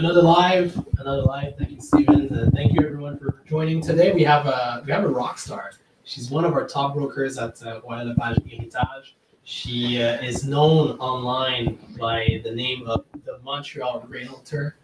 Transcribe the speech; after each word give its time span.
Another 0.00 0.22
live, 0.22 0.82
another 0.96 1.20
live. 1.20 1.56
Thank 1.58 1.72
you, 1.72 1.80
Steven. 1.82 2.34
Uh, 2.34 2.50
thank 2.54 2.72
you, 2.72 2.80
everyone, 2.86 3.18
for 3.18 3.42
joining 3.46 3.82
today. 3.82 4.12
We 4.14 4.22
have 4.24 4.46
a 4.46 4.82
we 4.86 4.92
have 4.92 5.04
a 5.04 5.08
rock 5.08 5.36
star. 5.38 5.72
She's 6.04 6.30
one 6.30 6.46
of 6.46 6.54
our 6.54 6.66
top 6.66 6.94
brokers 6.94 7.36
at 7.36 7.62
uh, 7.62 7.82
Heritage. 7.86 9.14
She 9.44 10.02
uh, 10.02 10.22
is 10.22 10.44
known 10.46 10.98
online 11.00 11.78
by 12.00 12.40
the 12.42 12.50
name 12.50 12.86
of 12.86 13.04
the 13.26 13.40
Montreal 13.44 14.06
Realtor. 14.08 14.76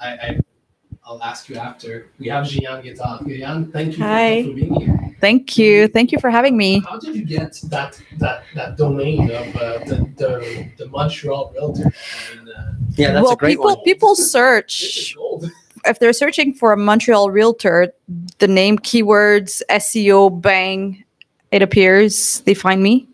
I, 0.00 0.08
I 0.08 0.40
I'll 1.04 1.22
ask 1.22 1.48
you 1.48 1.54
after. 1.54 2.08
We 2.18 2.26
have 2.26 2.46
Jihane 2.46 2.82
Guettar. 2.82 3.20
Jihane, 3.22 3.72
thank 3.72 3.92
you 3.92 3.98
for- 3.98 4.02
for 4.48 4.52
being 4.56 4.80
here. 4.80 5.15
Thank 5.20 5.56
you. 5.56 5.88
Thank 5.88 6.12
you 6.12 6.18
for 6.20 6.30
having 6.30 6.56
me. 6.56 6.80
How 6.80 6.98
did 6.98 7.16
you 7.16 7.24
get 7.24 7.58
that 7.64 8.00
that 8.18 8.44
that 8.54 8.76
domain 8.76 9.30
of 9.30 9.56
uh, 9.56 9.78
the, 9.84 10.08
the 10.16 10.68
the 10.76 10.88
Montreal 10.88 11.52
Realtor? 11.54 11.84
I 11.84 12.36
mean, 12.36 12.48
uh, 12.54 12.72
Yeah, 12.96 13.12
that's 13.12 13.24
well, 13.24 13.32
a 13.32 13.36
great 13.36 13.52
people 13.52 13.64
one. 13.66 13.82
people 13.84 14.14
this 14.14 14.30
search 14.30 15.16
if 15.86 15.98
they're 15.98 16.12
searching 16.12 16.52
for 16.52 16.72
a 16.72 16.76
Montreal 16.76 17.30
realtor, 17.30 17.92
the 18.38 18.48
name 18.48 18.78
keywords 18.78 19.62
SEO 19.70 20.40
bang, 20.40 21.04
it 21.50 21.62
appears 21.62 22.40
they 22.40 22.54
find 22.54 22.82
me. 22.82 23.08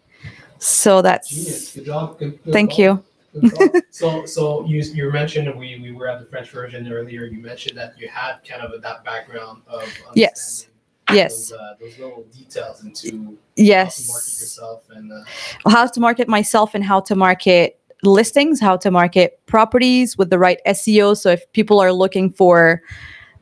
So 0.59 1.03
that's 1.03 1.29
Genius. 1.29 1.75
Good 1.75 1.85
job. 1.87 2.19
Good, 2.19 2.43
good 2.45 2.53
thank 2.53 2.71
call. 2.71 2.79
you. 2.81 3.05
Good 3.51 3.83
so 3.91 4.27
so 4.27 4.65
you 4.67 4.83
you 4.83 5.11
mentioned 5.11 5.53
we 5.59 5.79
we 5.81 5.93
were 5.93 6.07
at 6.09 6.21
the 6.21 6.27
French 6.27 6.51
version 6.51 6.91
earlier. 6.93 7.25
You 7.25 7.41
mentioned 7.41 7.77
that 7.79 7.99
you 7.99 8.09
had 8.09 8.39
kind 8.49 8.63
of 8.63 8.81
that 8.81 9.05
background 9.05 9.63
of 9.67 9.89
Yes. 10.15 10.69
Understanding 11.09 11.31
Yes. 11.31 11.51
those, 11.51 11.59
uh, 11.59 11.75
those 11.81 11.99
little 11.99 12.25
details 12.33 12.85
into 12.85 13.09
how 13.09 13.13
to 13.13 13.17
market 13.25 13.39
Yes. 13.57 14.09
yourself 14.41 14.83
and 14.95 15.13
uh, 15.13 15.71
How 15.71 15.87
to 15.87 16.01
market 16.01 16.29
myself 16.29 16.75
and 16.75 16.85
how 16.85 17.01
to 17.01 17.15
market 17.15 17.79
listings, 18.03 18.61
how 18.61 18.77
to 18.77 18.91
market 18.91 19.39
properties 19.47 20.19
with 20.19 20.31
the 20.31 20.39
right 20.39 20.59
SEO. 20.67 21.17
So 21.17 21.31
if 21.31 21.51
people 21.53 21.81
are 21.81 21.93
looking 21.93 22.31
for 22.31 22.83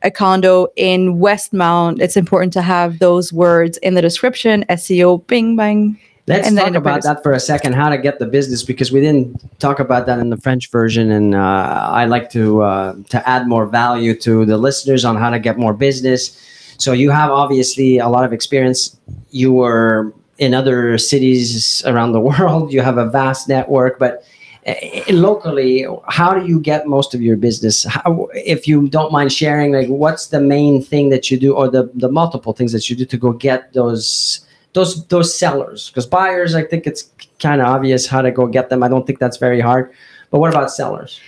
a 0.03 0.11
condo 0.11 0.67
in 0.75 1.17
Westmount, 1.19 2.01
it's 2.01 2.17
important 2.17 2.53
to 2.53 2.61
have 2.61 2.99
those 2.99 3.31
words 3.31 3.77
in 3.79 3.93
the 3.93 4.01
description, 4.01 4.65
SEO, 4.69 5.25
bing 5.27 5.55
bang. 5.55 5.99
Let's 6.27 6.47
and 6.47 6.57
talk 6.57 6.75
about 6.75 7.01
that 7.03 7.23
for 7.23 7.33
a 7.33 7.39
second. 7.39 7.73
How 7.73 7.89
to 7.89 7.97
get 7.97 8.19
the 8.19 8.27
business 8.27 8.63
because 8.63 8.91
we 8.91 9.01
didn't 9.01 9.59
talk 9.59 9.79
about 9.79 10.05
that 10.05 10.19
in 10.19 10.29
the 10.29 10.37
French 10.37 10.69
version, 10.69 11.11
and 11.11 11.33
uh, 11.35 11.89
I 11.91 12.05
like 12.05 12.29
to 12.31 12.61
uh, 12.61 12.95
to 13.09 13.27
add 13.27 13.47
more 13.47 13.65
value 13.65 14.15
to 14.21 14.45
the 14.45 14.57
listeners 14.57 15.03
on 15.03 15.15
how 15.15 15.31
to 15.31 15.39
get 15.39 15.57
more 15.57 15.73
business. 15.73 16.39
So 16.81 16.93
you 16.93 17.11
have 17.11 17.29
obviously 17.29 17.99
a 17.99 18.07
lot 18.09 18.25
of 18.25 18.33
experience. 18.33 18.97
You 19.29 19.53
were 19.53 20.13
in 20.39 20.55
other 20.55 20.97
cities 20.97 21.85
around 21.85 22.13
the 22.13 22.19
world. 22.31 22.73
You 22.73 22.81
have 22.81 22.97
a 22.97 23.07
vast 23.07 23.47
network, 23.47 23.99
but 23.99 24.23
uh, 24.65 24.73
locally, 25.09 25.85
how 26.07 26.33
do 26.33 26.47
you 26.47 26.59
get 26.59 26.87
most 26.87 27.13
of 27.13 27.21
your 27.21 27.37
business? 27.37 27.83
How, 27.83 28.27
if 28.33 28.67
you 28.67 28.87
don't 28.87 29.11
mind 29.11 29.31
sharing, 29.31 29.73
like 29.73 29.87
what's 29.89 30.27
the 30.27 30.41
main 30.41 30.81
thing 30.81 31.09
that 31.09 31.29
you 31.29 31.37
do, 31.37 31.53
or 31.53 31.69
the 31.69 31.91
the 31.93 32.09
multiple 32.09 32.53
things 32.53 32.71
that 32.71 32.89
you 32.89 32.95
do 32.95 33.05
to 33.05 33.17
go 33.17 33.31
get 33.31 33.73
those 33.73 34.41
those 34.73 35.05
those 35.07 35.37
sellers 35.37 35.89
because 35.89 36.05
buyers 36.05 36.55
i 36.55 36.63
think 36.63 36.87
it's 36.87 37.09
kind 37.39 37.59
of 37.61 37.67
obvious 37.67 38.07
how 38.07 38.21
to 38.21 38.31
go 38.31 38.47
get 38.47 38.69
them 38.69 38.83
i 38.83 38.87
don't 38.87 39.05
think 39.05 39.19
that's 39.19 39.35
very 39.35 39.59
hard 39.59 39.91
but 40.29 40.39
what 40.39 40.49
about 40.49 40.71
sellers 40.71 41.19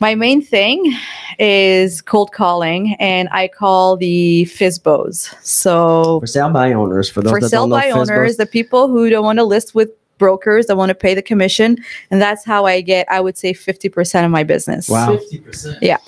My 0.00 0.14
main 0.14 0.40
thing 0.40 0.96
is 1.38 2.00
cold 2.00 2.32
calling, 2.32 2.94
and 2.98 3.28
I 3.32 3.48
call 3.48 3.98
the 3.98 4.46
FISBOs. 4.46 5.34
So 5.44 6.20
for 6.20 6.26
sale 6.26 6.48
by 6.50 6.72
owners 6.72 7.10
for 7.10 7.20
those 7.20 7.32
for 7.32 7.40
that 7.40 7.50
sale 7.50 7.62
don't 7.62 7.70
know 7.70 7.76
by 7.76 7.90
FISBOs. 7.90 8.10
owners, 8.10 8.36
the 8.38 8.46
people 8.46 8.88
who 8.88 9.10
don't 9.10 9.24
want 9.24 9.38
to 9.38 9.44
list 9.44 9.74
with 9.74 9.90
brokers, 10.16 10.66
that 10.66 10.76
want 10.76 10.88
to 10.88 10.94
pay 10.94 11.12
the 11.14 11.22
commission, 11.22 11.76
and 12.10 12.20
that's 12.20 12.44
how 12.46 12.64
I 12.64 12.80
get, 12.80 13.10
I 13.10 13.20
would 13.20 13.36
say, 13.36 13.52
fifty 13.52 13.90
percent 13.90 14.24
of 14.24 14.32
my 14.32 14.42
business. 14.42 14.88
Wow. 14.88 15.16
fifty 15.18 15.38
percent. 15.38 15.78
Yeah. 15.82 15.98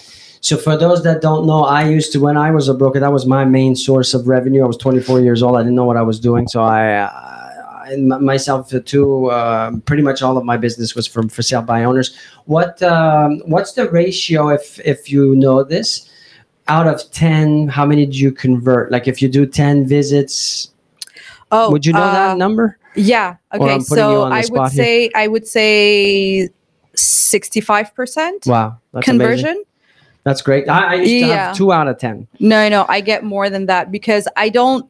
so 0.41 0.57
for 0.57 0.77
those 0.77 1.05
that 1.05 1.23
don't 1.23 1.47
know 1.47 1.63
i 1.63 1.89
used 1.89 2.11
to 2.13 2.19
when 2.19 2.37
i 2.37 2.51
was 2.51 2.69
a 2.69 2.75
broker 2.75 2.99
that 2.99 3.13
was 3.13 3.25
my 3.27 3.45
main 3.45 3.77
source 3.77 4.13
of 4.13 4.27
revenue 4.27 4.65
i 4.65 4.67
was 4.67 4.77
24 4.77 5.21
years 5.21 5.41
old 5.41 5.57
i 5.57 5.61
didn't 5.61 5.77
know 5.77 5.85
what 5.85 5.97
i 5.97 6.03
was 6.03 6.19
doing 6.19 6.49
so 6.49 6.61
i, 6.61 6.83
M- 7.91 8.25
myself 8.25 8.73
too 8.85 9.27
uh, 9.31 9.73
pretty 9.87 10.03
much 10.03 10.23
all 10.23 10.37
of 10.39 10.45
my 10.45 10.57
business 10.57 10.95
was 10.95 11.07
from 11.07 11.29
for 11.29 11.43
sale 11.43 11.63
by 11.63 11.85
owners 11.85 12.17
what 12.47 12.83
um, 12.83 13.41
what's 13.47 13.73
the 13.73 13.89
ratio 13.91 14.49
if 14.49 14.79
if 14.81 15.11
you 15.11 15.35
know 15.37 15.63
this 15.65 16.09
out 16.69 16.87
of 16.87 17.11
10 17.11 17.69
how 17.69 17.85
many 17.85 18.07
do 18.07 18.17
you 18.17 18.31
convert 18.33 18.91
like 18.93 19.09
if 19.09 19.21
you 19.21 19.29
do 19.29 19.47
10 19.47 19.87
visits 19.87 20.71
Oh, 21.51 21.71
would 21.71 21.85
you 21.85 21.93
know 21.93 22.01
uh, 22.03 22.13
that 22.13 22.39
number 22.39 22.79
Yeah. 22.95 23.37
Okay. 23.55 23.75
I'm 23.75 23.81
putting 23.85 24.05
you 24.09 24.17
So 24.17 24.23
I 24.25 24.43
would 24.51 24.71
here. 24.73 24.83
say 24.85 25.11
I 25.15 25.27
would 25.29 25.47
say 25.47 26.49
sixty-five 26.95 27.95
percent 27.95 28.47
Wow, 28.47 28.79
that's 28.93 29.07
amazing. 29.09 29.19
conversion. 29.21 29.65
That's 30.25 30.41
great. 30.41 30.69
I, 30.69 30.93
I 30.93 30.95
used 30.95 31.27
to 31.27 31.35
have 31.35 31.57
two 31.57 31.73
out 31.73 31.89
of 31.89 31.99
ten. 31.99 32.27
No, 32.39 32.69
no, 32.69 32.87
I 32.89 33.01
get 33.01 33.25
more 33.25 33.51
than 33.51 33.67
that 33.67 33.91
because 33.91 34.29
I 34.37 34.49
don't 34.51 34.89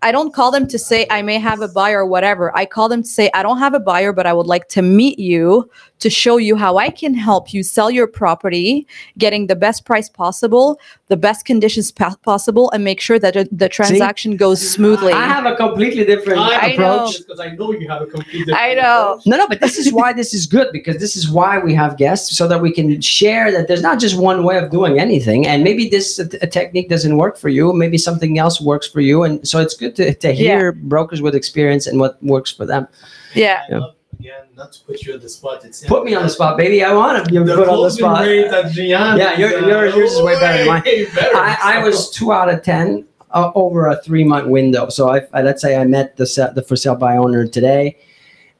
I 0.00 0.12
don't 0.12 0.32
call 0.32 0.50
them 0.52 0.68
to 0.68 0.78
say 0.78 1.06
I 1.10 1.22
may 1.22 1.38
have 1.38 1.60
a 1.60 1.66
buyer 1.68 2.00
or 2.00 2.06
whatever. 2.06 2.56
I 2.56 2.66
call 2.66 2.88
them 2.88 3.02
to 3.02 3.08
say 3.08 3.30
I 3.34 3.42
don't 3.42 3.58
have 3.58 3.74
a 3.74 3.80
buyer, 3.80 4.12
but 4.12 4.26
I 4.26 4.32
would 4.32 4.46
like 4.46 4.68
to 4.68 4.82
meet 4.82 5.18
you 5.18 5.68
to 5.98 6.08
show 6.08 6.36
you 6.36 6.54
how 6.54 6.76
I 6.76 6.90
can 6.90 7.12
help 7.14 7.52
you 7.52 7.64
sell 7.64 7.90
your 7.90 8.06
property, 8.06 8.86
getting 9.18 9.48
the 9.48 9.56
best 9.56 9.84
price 9.84 10.08
possible, 10.08 10.78
the 11.08 11.16
best 11.16 11.44
conditions 11.44 11.90
pa- 11.90 12.14
possible, 12.22 12.70
and 12.70 12.84
make 12.84 13.00
sure 13.00 13.18
that 13.18 13.34
the- 13.34 13.48
the 13.50 13.68
transaction 13.68 14.36
goes 14.36 14.60
smoothly. 14.60 15.12
I 15.12 15.26
have 15.26 15.44
a 15.44 15.56
completely 15.56 16.04
different 16.04 16.38
I, 16.38 16.54
I 16.54 16.66
approach. 16.68 17.18
because 17.18 17.40
I 17.40 17.48
know 17.56 17.72
you 17.72 17.88
have 17.88 18.02
a 18.02 18.06
complete. 18.06 18.46
different 18.46 18.60
I 18.60 18.74
know. 18.74 19.14
approach. 19.14 19.26
No, 19.26 19.36
no, 19.38 19.48
but 19.48 19.60
this 19.60 19.76
is 19.76 19.92
why 19.92 20.12
this 20.12 20.32
is 20.32 20.46
good 20.46 20.68
because 20.70 20.98
this 20.98 21.16
is 21.16 21.28
why 21.28 21.58
we 21.58 21.74
have 21.74 21.96
guests 21.96 22.36
so 22.38 22.46
that 22.46 22.60
we 22.60 22.70
can 22.70 23.00
share 23.00 23.50
that 23.50 23.66
there's 23.66 23.82
not 23.82 23.98
just 23.98 24.16
one 24.16 24.44
way 24.44 24.56
of 24.56 24.70
doing 24.70 25.00
anything. 25.00 25.48
And 25.48 25.64
maybe 25.64 25.88
this 25.88 26.20
a, 26.20 26.26
technique 26.46 26.88
doesn't 26.88 27.16
work 27.16 27.36
for 27.36 27.48
you. 27.48 27.72
Maybe 27.72 27.98
something 27.98 28.38
else 28.38 28.60
works 28.60 28.86
for 28.86 29.00
you. 29.00 29.24
And 29.24 29.46
so 29.48 29.58
it's 29.58 29.74
good 29.74 29.87
to, 29.92 30.14
to 30.14 30.32
hear 30.32 30.72
brokers 30.72 31.20
with 31.22 31.34
experience 31.34 31.86
and 31.86 31.98
what 32.00 32.22
works 32.22 32.50
for 32.52 32.66
them. 32.66 32.86
yeah. 33.34 33.62
I 33.70 33.74
love, 33.74 33.94
again, 34.18 34.44
not 34.56 34.72
to 34.72 34.80
put 34.84 35.02
you 35.04 35.14
on 35.14 35.20
the 35.20 35.28
spot. 35.28 35.64
It's 35.64 35.84
Put 35.84 36.04
me 36.04 36.14
on 36.14 36.22
the 36.24 36.28
spot, 36.30 36.56
baby. 36.58 36.82
I 36.82 36.92
want 36.94 37.24
to 37.24 37.30
be 37.30 37.38
The 37.38 37.54
put 37.56 37.68
on 37.68 37.82
the 37.84 37.90
spot. 37.90 38.24
rate 38.26 38.46
at 38.46 38.74
Yeah, 38.74 39.32
is, 39.32 39.38
your- 39.38 39.56
uh, 39.64 39.66
your- 39.66 39.86
yours 39.96 40.12
is 40.12 40.22
way 40.22 40.34
better 40.40 40.58
than 40.58 40.66
mine. 40.66 40.82
better. 41.14 41.36
I, 41.36 41.56
I 41.76 41.84
was 41.84 42.10
two 42.10 42.32
out 42.32 42.48
of 42.52 42.62
ten 42.62 43.04
uh, 43.30 43.52
over 43.54 43.86
a 43.86 43.96
three 44.02 44.24
month 44.24 44.48
window. 44.48 44.88
So 44.88 45.08
I, 45.10 45.20
I 45.32 45.42
let's 45.42 45.62
say 45.62 45.76
I 45.76 45.84
met 45.84 46.16
the 46.16 46.26
se- 46.26 46.52
the 46.54 46.62
for 46.62 46.76
sale 46.76 46.96
by 46.96 47.16
owner 47.16 47.46
today, 47.46 47.96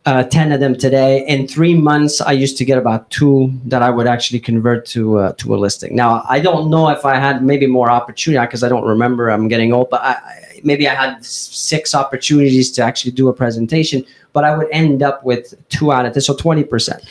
uh, 0.06 0.22
ten 0.24 0.52
of 0.52 0.60
them 0.60 0.76
today. 0.76 1.26
In 1.26 1.48
three 1.48 1.74
months, 1.74 2.20
I 2.20 2.32
used 2.32 2.56
to 2.58 2.64
get 2.64 2.76
about 2.78 3.10
two 3.10 3.50
that 3.64 3.82
I 3.82 3.90
would 3.90 4.06
actually 4.06 4.40
convert 4.40 4.84
to 4.94 5.18
uh, 5.18 5.32
to 5.38 5.54
a 5.54 5.56
listing. 5.56 5.96
Now 5.96 6.22
I 6.28 6.38
don't 6.40 6.68
know 6.70 6.88
if 6.90 7.04
I 7.04 7.16
had 7.16 7.42
maybe 7.42 7.66
more 7.66 7.90
opportunity 7.90 8.44
because 8.46 8.62
I 8.62 8.68
don't 8.68 8.84
remember. 8.86 9.30
I'm 9.30 9.48
getting 9.48 9.72
old, 9.72 9.88
but 9.90 10.02
I, 10.02 10.12
I, 10.12 10.44
maybe 10.64 10.88
I 10.88 10.94
had 10.94 11.24
six 11.24 11.94
opportunities 11.94 12.70
to 12.72 12.82
actually 12.82 13.12
do 13.12 13.28
a 13.28 13.32
presentation. 13.32 14.04
But 14.32 14.44
I 14.44 14.56
would 14.56 14.68
end 14.70 15.02
up 15.02 15.24
with 15.24 15.54
two 15.68 15.90
out 15.92 16.06
of 16.06 16.12
ten, 16.12 16.20
so 16.22 16.34
twenty 16.34 16.64
percent. 16.64 17.02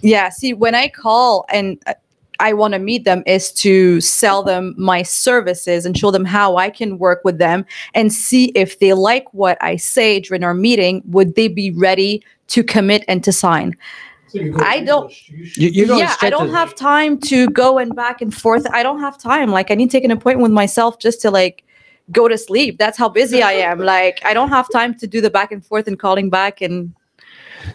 Yeah. 0.00 0.28
See, 0.30 0.52
when 0.52 0.74
I 0.74 0.88
call 0.88 1.46
and 1.48 1.82
I 2.40 2.52
want 2.54 2.74
to 2.74 2.80
meet 2.80 3.04
them 3.04 3.22
is 3.24 3.52
to 3.52 4.00
sell 4.00 4.42
them 4.42 4.74
my 4.76 5.02
services 5.02 5.86
and 5.86 5.96
show 5.96 6.10
them 6.10 6.24
how 6.24 6.56
I 6.56 6.70
can 6.70 6.98
work 6.98 7.20
with 7.24 7.38
them 7.38 7.64
and 7.94 8.12
see 8.12 8.46
if 8.56 8.80
they 8.80 8.94
like 8.94 9.32
what 9.32 9.56
I 9.62 9.76
say 9.76 10.18
during 10.18 10.42
our 10.42 10.54
meeting. 10.54 11.02
Would 11.06 11.36
they 11.36 11.46
be 11.46 11.70
ready 11.70 12.24
to 12.48 12.64
commit 12.64 13.04
and 13.06 13.22
to 13.22 13.30
sign? 13.32 13.76
So 14.28 14.40
I 14.58 14.80
don't- 14.80 15.12
you 15.28 15.68
You, 15.68 15.84
you're 15.86 15.96
yeah, 15.98 16.16
I 16.20 16.30
don't 16.30 16.48
to- 16.48 16.52
have 16.52 16.74
time 16.74 17.18
to 17.20 17.48
go 17.50 17.78
and 17.78 17.94
back 17.94 18.20
and 18.20 18.34
forth. 18.34 18.66
I 18.72 18.82
don't 18.82 18.98
have 18.98 19.16
time. 19.18 19.50
Like 19.52 19.70
I 19.70 19.74
need 19.74 19.90
to 19.90 19.96
take 19.96 20.04
an 20.04 20.10
appointment 20.10 20.42
with 20.42 20.52
myself 20.52 20.98
just 20.98 21.20
to 21.22 21.30
like 21.30 21.64
go 22.10 22.28
to 22.28 22.36
sleep. 22.36 22.78
That's 22.78 22.98
how 22.98 23.08
busy 23.08 23.42
I 23.42 23.52
am. 23.52 23.78
Like 23.92 24.20
I 24.24 24.34
don't 24.34 24.48
have 24.48 24.68
time 24.70 24.94
to 24.98 25.06
do 25.06 25.20
the 25.20 25.30
back 25.30 25.52
and 25.52 25.64
forth 25.64 25.86
and 25.86 25.98
calling 25.98 26.30
back 26.30 26.60
and 26.60 26.92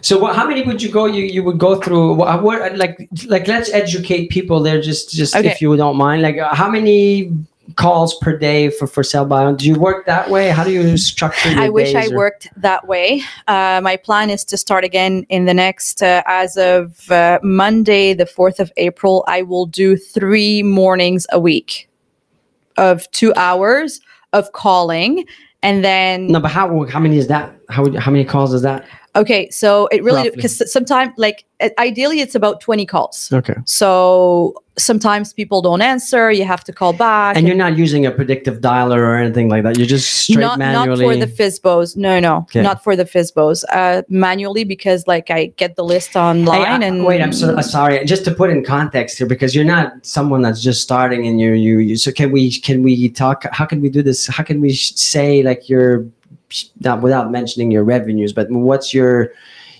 So 0.02 0.18
what, 0.18 0.36
how 0.36 0.46
many 0.46 0.62
would 0.62 0.82
you 0.82 0.90
go? 0.90 1.06
You 1.06 1.24
you 1.24 1.42
would 1.44 1.58
go 1.58 1.80
through 1.80 2.14
what, 2.14 2.42
what 2.42 2.76
like 2.76 3.08
like 3.26 3.48
let's 3.48 3.70
educate 3.72 4.28
people 4.30 4.60
there 4.60 4.80
just 4.80 5.10
just 5.10 5.34
Okay. 5.36 5.48
if 5.50 5.60
you 5.62 5.76
don't 5.76 5.96
mind. 5.96 6.22
Like 6.22 6.38
uh, 6.38 6.54
how 6.54 6.68
many 6.68 7.32
calls 7.76 8.14
per 8.18 8.36
day 8.36 8.70
for 8.70 8.86
for 8.86 9.02
sale 9.02 9.24
by? 9.24 9.52
Do 9.52 9.66
you 9.66 9.78
work 9.78 10.06
that 10.06 10.30
way? 10.30 10.50
How 10.50 10.64
do 10.64 10.70
you 10.70 10.96
structure 10.96 11.50
your 11.50 11.60
I 11.60 11.68
wish 11.68 11.94
I 11.94 12.06
or- 12.08 12.16
worked 12.16 12.48
that 12.56 12.86
way. 12.88 13.22
Uh, 13.46 13.80
my 13.82 13.96
plan 13.96 14.30
is 14.30 14.44
to 14.46 14.56
start 14.56 14.84
again 14.84 15.26
in 15.28 15.44
the 15.44 15.54
next, 15.54 16.02
uh, 16.02 16.22
as 16.26 16.56
of 16.56 17.10
uh, 17.10 17.38
Monday, 17.42 18.14
the 18.14 18.24
4th 18.24 18.58
of 18.60 18.72
April, 18.76 19.24
I 19.26 19.42
will 19.42 19.66
do 19.66 19.96
three 19.96 20.62
mornings 20.62 21.26
a 21.30 21.38
week 21.40 21.88
of 22.76 23.10
two 23.10 23.32
hours 23.36 24.00
of 24.32 24.52
calling. 24.52 25.24
And 25.62 25.84
then, 25.84 26.28
No, 26.28 26.40
but 26.40 26.50
how 26.50 26.84
how 26.86 27.00
many 27.00 27.18
is 27.18 27.26
that? 27.28 27.54
How 27.68 27.90
how 27.98 28.10
many 28.10 28.24
calls 28.24 28.54
is 28.54 28.62
that? 28.62 28.86
Okay, 29.18 29.50
so 29.50 29.88
it 29.88 30.02
really 30.04 30.30
because 30.30 30.72
sometimes 30.72 31.12
like 31.16 31.44
ideally 31.78 32.20
it's 32.20 32.36
about 32.36 32.60
20 32.60 32.86
calls. 32.86 33.30
Okay. 33.32 33.56
So 33.64 34.54
sometimes 34.78 35.32
people 35.32 35.60
don't 35.60 35.82
answer, 35.82 36.30
you 36.30 36.44
have 36.44 36.62
to 36.62 36.72
call 36.72 36.92
back. 36.92 37.36
And 37.36 37.48
you're 37.48 37.56
not 37.56 37.76
using 37.76 38.06
a 38.06 38.12
predictive 38.12 38.60
dialer 38.60 38.98
or 38.98 39.16
anything 39.16 39.48
like 39.48 39.64
that. 39.64 39.76
You're 39.76 39.88
just 39.88 40.08
straight 40.08 40.38
not, 40.40 40.60
manually. 40.60 41.04
not 41.04 41.12
for 41.12 41.26
the 41.26 41.32
FISBOs. 41.42 41.96
No, 41.96 42.20
no, 42.20 42.36
Okay. 42.48 42.62
not 42.62 42.84
for 42.84 42.94
the 42.94 43.04
FISBOs. 43.04 43.64
Uh, 43.72 44.02
manually 44.08 44.62
because 44.62 45.08
like 45.08 45.30
I 45.30 45.46
get 45.56 45.74
the 45.74 45.82
list 45.82 46.12
Hey, 46.12 46.20
online 46.20 46.82
I- 46.84 46.86
and 46.86 47.04
wait, 47.04 47.20
I'm 47.20 47.32
so, 47.32 47.56
uh, 47.56 47.62
sorry. 47.62 48.04
Just 48.04 48.24
to 48.26 48.30
put 48.30 48.50
in 48.50 48.64
context 48.64 49.18
here, 49.18 49.26
because 49.26 49.52
you're 49.52 49.64
not 49.64 49.94
someone 50.06 50.42
that's 50.42 50.62
just 50.62 50.80
starting, 50.80 51.26
and 51.26 51.40
you 51.40 51.54
you 51.54 51.78
you. 51.80 51.96
So 51.96 52.12
can 52.12 52.30
we 52.30 52.52
can 52.52 52.84
we 52.84 53.08
talk? 53.08 53.44
How 53.50 53.64
can 53.66 53.80
we 53.80 53.88
do 53.90 54.00
this? 54.00 54.28
How 54.28 54.44
can 54.44 54.60
we 54.60 54.72
sh- 54.72 54.92
say 54.94 55.42
like 55.42 55.68
your 55.68 56.06
not 56.80 57.02
without 57.02 57.30
mentioning 57.30 57.70
your 57.70 57.84
revenues, 57.84 58.32
but 58.32 58.50
what's 58.50 58.92
your 58.94 59.32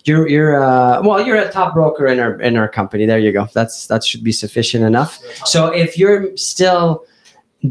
you're 0.05 0.29
you're 0.29 0.63
uh 0.63 1.03
well 1.03 1.25
you're 1.25 1.37
a 1.37 1.51
top 1.51 1.75
broker 1.75 2.07
in 2.07 2.19
our 2.19 2.41
in 2.41 2.57
our 2.57 2.69
company. 2.69 3.07
There 3.07 3.19
you 3.19 3.33
go. 3.33 3.49
That's 3.53 3.87
that 3.89 4.05
should 4.05 4.25
be 4.25 4.33
sufficient 4.33 4.85
enough. 4.85 5.19
So 5.45 5.67
if 5.67 5.99
you're 5.99 6.37
still 6.37 7.05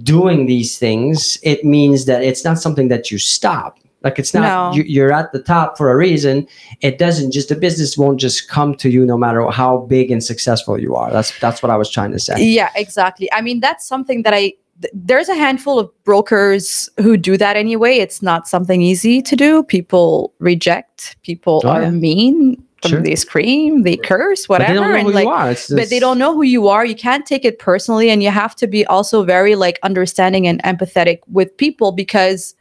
doing 0.03 0.45
these 0.45 0.77
things, 0.77 1.37
it 1.43 1.63
means 1.63 2.05
that 2.05 2.23
it's 2.23 2.43
not 2.43 2.59
something 2.59 2.89
that 2.89 3.09
you 3.09 3.17
stop. 3.17 3.79
Like 4.03 4.19
it's 4.19 4.33
not 4.33 4.41
No. 4.43 4.77
you, 4.77 4.83
you're 4.83 5.11
at 5.11 5.31
the 5.31 5.41
top 5.41 5.77
for 5.77 5.91
a 5.91 5.95
reason. 5.95 6.47
It 6.81 6.97
doesn't 6.97 7.31
just 7.31 7.49
the 7.49 7.55
business 7.55 7.97
won't 7.97 8.19
just 8.19 8.47
come 8.47 8.75
to 8.75 8.89
you 8.89 9.05
no 9.05 9.17
matter 9.17 9.49
how 9.49 9.79
big 9.79 10.11
and 10.11 10.23
successful 10.23 10.79
you 10.79 10.95
are. 10.95 11.11
That's 11.11 11.37
that's 11.39 11.63
what 11.63 11.71
I 11.71 11.77
was 11.77 11.89
trying 11.89 12.11
to 12.11 12.19
say. 12.19 12.35
Yeah, 12.43 12.69
exactly. 12.75 13.31
I 13.33 13.41
mean, 13.41 13.59
that's 13.59 13.87
something 13.87 14.21
that 14.23 14.33
I 14.33 14.53
th- 14.81 14.93
there's 14.93 15.29
a 15.29 15.35
handful 15.35 15.79
of 15.79 15.89
brokers 16.03 16.89
who 16.99 17.17
do 17.17 17.37
that 17.37 17.55
anyway. 17.57 17.97
It's 17.97 18.21
not 18.21 18.47
something 18.47 18.81
easy 18.81 19.21
to 19.21 19.35
do. 19.35 19.63
People 19.63 20.33
reject. 20.39 21.17
People 21.23 21.61
Oh, 21.65 21.69
are 21.69 21.81
yeah. 21.83 21.89
mean. 21.91 22.63
Sure. 22.85 23.01
They 23.01 23.15
scream. 23.15 23.81
They 23.81 23.97
curse. 23.97 24.45
But 24.45 24.61
Whatever. 24.61 24.73
they 24.73 24.79
don't 24.79 24.91
know 24.91 25.19
and 25.19 25.27
like. 25.27 25.51
It's 25.51 25.73
but 25.73 25.89
they 25.89 25.99
don't 25.99 26.19
know 26.19 26.33
who 26.33 26.43
you 26.43 26.67
are. 26.67 26.85
You 26.85 26.95
can't 26.95 27.25
take 27.25 27.43
it 27.43 27.57
personally, 27.57 28.09
and 28.11 28.21
you 28.21 28.29
have 28.29 28.55
to 28.57 28.67
be 28.67 28.85
also 28.85 29.23
very 29.23 29.55
like 29.55 29.79
understanding 29.81 30.45
and 30.47 30.61
empathetic 30.63 31.19
with 31.27 31.57
people 31.57 31.91
because 31.91 32.53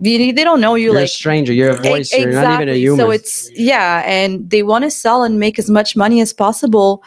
they, 0.00 0.32
they 0.32 0.44
don't 0.44 0.60
know 0.60 0.74
you. 0.74 0.86
You're 0.86 0.96
a 0.96 1.00
like 1.00 1.08
stranger. 1.08 1.52
You're 1.52 1.70
a 1.70 1.82
voice. 1.82 2.12
You're 2.12 2.32
not 2.32 2.54
even 2.54 2.68
a 2.68 2.78
human. 2.78 2.98
so 2.98 3.10
it's 3.10 3.50
yeah, 3.58 4.02
and 4.06 4.48
they 4.48 4.62
want 4.62 4.84
to 4.84 4.90
sell 4.90 5.22
and 5.24 5.38
make 5.38 5.58
as 5.58 5.68
much 5.68 5.96
money 5.96 6.20
as 6.20 6.32
possible 6.32 7.02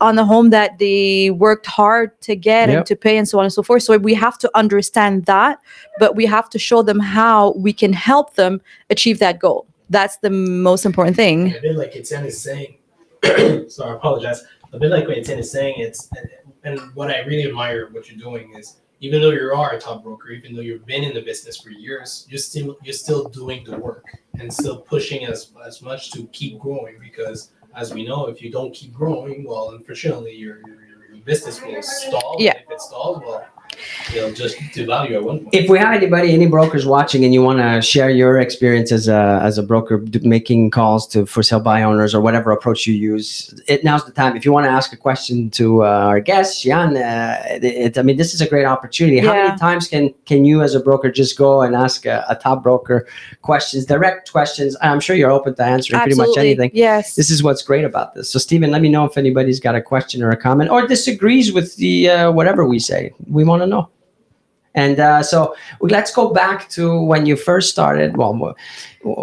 on 0.00 0.16
the 0.16 0.24
home 0.24 0.50
that 0.50 0.78
they 0.78 1.30
worked 1.30 1.66
hard 1.66 2.20
to 2.20 2.36
get 2.36 2.68
Yep. 2.68 2.76
and 2.76 2.86
to 2.86 2.96
pay 2.96 3.16
and 3.16 3.28
so 3.28 3.38
on 3.38 3.44
and 3.44 3.52
so 3.52 3.62
forth. 3.62 3.82
So 3.82 3.96
we 3.96 4.14
have 4.14 4.38
to 4.38 4.50
understand 4.54 5.24
that, 5.24 5.58
but 5.98 6.14
we 6.14 6.26
have 6.26 6.50
to 6.50 6.58
show 6.58 6.82
them 6.82 7.00
how 7.00 7.52
we 7.52 7.72
can 7.72 7.92
help 7.92 8.34
them 8.34 8.60
achieve 8.90 9.18
that 9.20 9.38
goal. 9.38 9.66
That's 9.90 10.18
the 10.18 10.30
most 10.30 10.84
important 10.84 11.16
thing. 11.16 11.54
A 11.56 11.60
bit 11.60 11.76
like 11.76 11.96
Etienne 11.96 12.26
is 12.26 12.40
saying. 12.40 12.76
sorry, 13.68 13.92
I 13.92 13.94
apologize. 13.94 14.42
A 14.72 14.78
bit 14.78 14.90
like 14.90 15.08
what 15.08 15.16
Etienne 15.16 15.38
is 15.38 15.50
saying. 15.50 15.76
It's 15.78 16.08
and, 16.16 16.28
and 16.64 16.94
what 16.94 17.10
I 17.10 17.20
really 17.20 17.44
admire 17.48 17.88
what 17.90 18.10
you're 18.10 18.18
doing 18.18 18.54
is 18.56 18.76
even 19.00 19.20
though 19.20 19.30
you 19.30 19.52
are 19.52 19.72
a 19.74 19.80
top 19.80 20.02
broker, 20.02 20.30
even 20.30 20.54
though 20.54 20.62
you've 20.62 20.86
been 20.86 21.04
in 21.04 21.14
the 21.14 21.20
business 21.20 21.60
for 21.60 21.70
years, 21.70 22.26
you're 22.28 22.38
still 22.38 22.76
you're 22.82 22.94
still 22.94 23.28
doing 23.28 23.64
the 23.64 23.76
work 23.76 24.06
and 24.38 24.52
still 24.52 24.78
pushing 24.78 25.26
as 25.26 25.52
as 25.64 25.82
much 25.82 26.10
to 26.12 26.26
keep 26.28 26.58
growing 26.58 26.98
because 26.98 27.50
as 27.74 27.92
we 27.92 28.06
know, 28.06 28.26
if 28.26 28.40
you 28.40 28.50
don't 28.50 28.74
keep 28.74 28.92
growing, 28.92 29.44
well, 29.46 29.70
unfortunately, 29.70 30.34
your 30.34 30.58
your, 30.66 30.80
your, 30.86 30.96
business 31.24 31.60
will 31.60 31.82
stall. 31.82 32.36
Yeah. 32.38 32.56
If 32.56 32.70
it 32.70 32.80
stalls, 32.80 33.20
well, 33.20 33.44
it'll 34.14 34.32
just 34.32 34.56
devalue 34.74 35.14
at 35.14 35.22
one 35.24 35.38
point. 35.40 35.54
if 35.54 35.68
we 35.70 35.78
have 35.78 35.94
anybody, 35.94 36.32
any 36.32 36.46
brokers 36.46 36.86
watching, 36.86 37.24
and 37.24 37.32
you 37.34 37.42
want 37.42 37.58
to 37.58 37.80
share 37.82 38.10
your 38.10 38.38
experience 38.38 38.92
as 38.92 39.08
a 39.08 39.40
as 39.42 39.58
a 39.58 39.62
broker 39.62 40.02
making 40.22 40.70
calls 40.70 41.06
to 41.08 41.26
for 41.26 41.42
sale 41.42 41.60
by 41.60 41.82
owners 41.82 42.14
or 42.14 42.20
whatever 42.20 42.50
approach 42.52 42.86
you 42.86 42.94
use, 42.94 43.58
it 43.68 43.84
now's 43.84 44.04
the 44.04 44.12
time. 44.12 44.36
If 44.36 44.44
you 44.44 44.52
want 44.52 44.64
to 44.66 44.70
ask 44.70 44.92
a 44.92 44.96
question 44.96 45.50
to 45.50 45.84
uh, 45.84 45.88
our 45.88 46.20
guest, 46.20 46.62
Jan, 46.62 46.96
uh, 46.96 47.42
it, 47.50 47.64
it- 47.64 47.98
I 47.98 48.02
mean, 48.02 48.16
this 48.16 48.34
is 48.34 48.40
a 48.40 48.48
great 48.48 48.66
opportunity. 48.66 49.18
How 49.18 49.32
many 49.32 49.58
times 49.58 49.88
can 49.88 50.12
can 50.26 50.44
you 50.44 50.62
as 50.62 50.74
a 50.74 50.80
broker 50.80 51.10
just 51.10 51.36
go 51.38 51.62
and 51.62 51.74
ask 51.74 52.04
a, 52.06 52.24
a 52.28 52.34
top 52.36 52.62
broker 52.62 53.06
questions, 53.42 53.86
direct 53.86 54.30
questions? 54.32 54.76
I'm 54.82 55.00
sure 55.00 55.16
you're 55.16 55.30
open 55.30 55.54
to 55.54 55.64
answering 55.64 56.00
pretty 56.00 56.16
much 56.16 56.36
anything. 56.36 56.70
Yes. 56.74 57.14
This 57.14 57.30
is 57.30 57.42
what's 57.42 57.62
great 57.62 57.84
about 57.84 58.14
this. 58.14 58.28
So, 58.30 58.38
Stephen, 58.38 58.70
let 58.70 58.82
me 58.82 58.88
know 58.88 59.04
if 59.04 59.16
anybody's 59.16 59.60
got 59.60 59.74
a 59.74 59.80
question 59.82 60.22
or 60.22 60.30
a 60.30 60.36
comment 60.36 60.70
or 60.70 60.86
disagrees 60.86 61.52
with 61.52 61.76
the 61.76 62.10
uh, 62.10 62.32
whatever 62.32 62.64
we 62.66 62.78
say. 62.78 63.12
We 63.28 63.44
want 63.44 63.62
to 63.62 63.65
know. 63.70 63.90
And 64.76 65.00
uh, 65.00 65.22
so 65.22 65.56
let's 65.80 66.12
go 66.12 66.34
back 66.34 66.68
to 66.70 67.00
when 67.00 67.24
you 67.24 67.34
first 67.34 67.70
started. 67.70 68.18
Well, 68.18 68.54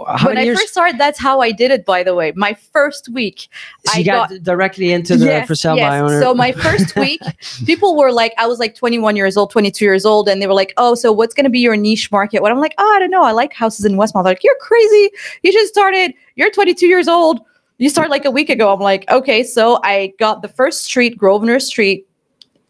how 0.08 0.30
when 0.30 0.40
I 0.40 0.42
years? 0.42 0.60
first 0.60 0.72
started, 0.72 1.00
that's 1.00 1.20
how 1.20 1.42
I 1.42 1.52
did 1.52 1.70
it. 1.70 1.86
By 1.86 2.02
the 2.02 2.16
way, 2.16 2.34
my 2.36 2.56
first 2.56 3.08
week, 3.10 3.50
so 3.86 3.94
I 3.94 4.00
you 4.00 4.06
got, 4.06 4.32
directly 4.42 4.92
into 4.92 5.16
the 5.16 5.44
for 5.46 5.54
sale 5.54 5.76
by 5.76 6.00
owner. 6.00 6.20
So 6.20 6.34
my 6.34 6.54
first 6.54 6.96
week, 6.96 7.22
people 7.68 7.96
were 7.96 8.12
like, 8.12 8.34
I 8.40 8.48
was 8.48 8.58
like 8.58 8.74
21 8.74 9.16
years 9.16 9.38
old, 9.38 9.52
22 9.52 9.86
years 9.86 10.06
old, 10.06 10.28
and 10.28 10.42
they 10.42 10.48
were 10.48 10.56
like, 10.56 10.74
"Oh, 10.78 10.96
so 10.96 11.12
what's 11.12 11.36
going 11.36 11.44
to 11.44 11.52
be 11.52 11.60
your 11.60 11.78
niche 11.78 12.12
market?" 12.12 12.42
What 12.42 12.52
I'm 12.52 12.60
like, 12.60 12.74
"Oh, 12.80 12.94
I 12.96 12.98
don't 12.98 13.12
know. 13.12 13.24
I 13.24 13.32
like 13.32 13.54
houses 13.54 13.86
in 13.86 13.94
Westmount." 13.94 14.24
They're 14.24 14.32
like, 14.32 14.44
"You're 14.44 14.58
crazy. 14.60 15.12
You 15.44 15.54
just 15.54 15.72
started. 15.72 16.16
You're 16.36 16.50
22 16.50 16.88
years 16.88 17.08
old. 17.08 17.42
You 17.78 17.90
started 17.90 18.10
like 18.10 18.26
a 18.26 18.32
week 18.32 18.50
ago." 18.50 18.74
I'm 18.74 18.80
like, 18.80 19.08
"Okay." 19.12 19.44
So 19.44 19.80
I 19.84 20.14
got 20.18 20.42
the 20.42 20.48
first 20.48 20.84
street, 20.84 21.16
Grosvenor 21.16 21.60
Street. 21.60 22.08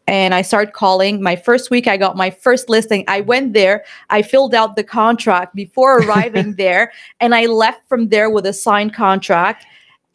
And 0.08 0.34
I 0.34 0.42
started 0.42 0.74
calling. 0.74 1.22
My 1.22 1.36
first 1.36 1.72
week, 1.72 1.88
I 1.88 1.96
got 1.98 2.18
my 2.18 2.30
first 2.30 2.70
listing. 2.70 3.06
I 3.08 3.22
went 3.22 3.54
there. 3.54 3.86
I 4.10 4.22
filled 4.22 4.54
out 4.54 4.76
the 4.76 4.84
contract 4.84 5.56
before 5.56 6.00
arriving 6.04 6.56
there, 6.56 6.92
and 7.20 7.34
I 7.34 7.46
left 7.46 7.88
from 7.88 8.10
there 8.10 8.30
with 8.30 8.46
a 8.46 8.54
signed 8.54 8.94
contract 8.94 9.66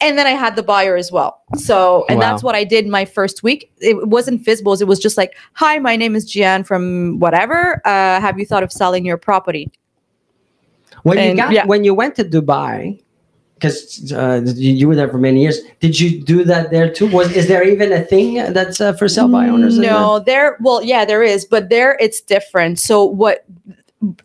and 0.01 0.17
then 0.17 0.25
I 0.25 0.31
had 0.31 0.55
the 0.55 0.63
buyer 0.63 0.95
as 0.95 1.11
well. 1.11 1.41
So, 1.57 2.05
and 2.07 2.19
Wow. 2.19 2.29
that's 2.29 2.43
what 2.43 2.55
I 2.55 2.63
did 2.63 2.87
my 2.87 3.03
first 3.03 3.43
week. 3.43 3.69
It 3.79 4.07
wasn't 4.07 4.45
FISBOs. 4.45 4.81
It 4.81 4.85
was 4.85 4.99
just 4.99 5.17
like, 5.17 5.35
"Hi, 5.53 5.77
my 5.77 5.95
name 5.97 6.15
is 6.15 6.25
Jihane 6.31 6.65
from 6.65 7.19
whatever. 7.19 7.81
Uh, 7.83 8.21
have 8.21 8.39
you 8.39 8.45
thought 8.45 8.63
of 8.63 8.71
selling 8.71 9.05
your 9.05 9.17
property?" 9.17 9.69
when 11.03 11.17
you 11.17 11.35
got 11.35 11.51
yeah. 11.51 11.65
when 11.65 11.83
you 11.83 11.93
went 11.93 12.15
to 12.15 12.23
Dubai, 12.23 13.01
because 13.59 14.11
uh, 14.13 14.41
you, 14.55 14.87
were 14.87 14.95
there 14.95 15.09
for 15.09 15.17
many 15.17 15.41
years. 15.41 15.59
Did 15.81 15.99
you 15.99 16.21
do 16.21 16.43
that 16.45 16.71
there 16.71 16.91
too? 16.91 17.07
Was 17.07 17.35
is 17.35 17.47
there 17.47 17.67
even 17.67 17.91
a 17.91 18.01
thing 18.01 18.35
that's 18.53 18.79
uh, 18.79 18.93
for 18.93 19.07
sale 19.07 19.27
by 19.27 19.47
owners? 19.49 19.77
No, 19.77 20.19
there. 20.19 20.57
Well, 20.61 20.81
yeah, 20.83 21.05
there 21.05 21.23
is, 21.23 21.45
but 21.45 21.69
there 21.69 21.97
it's 21.99 22.21
different. 22.21 22.79
So 22.79 23.03
what 23.03 23.45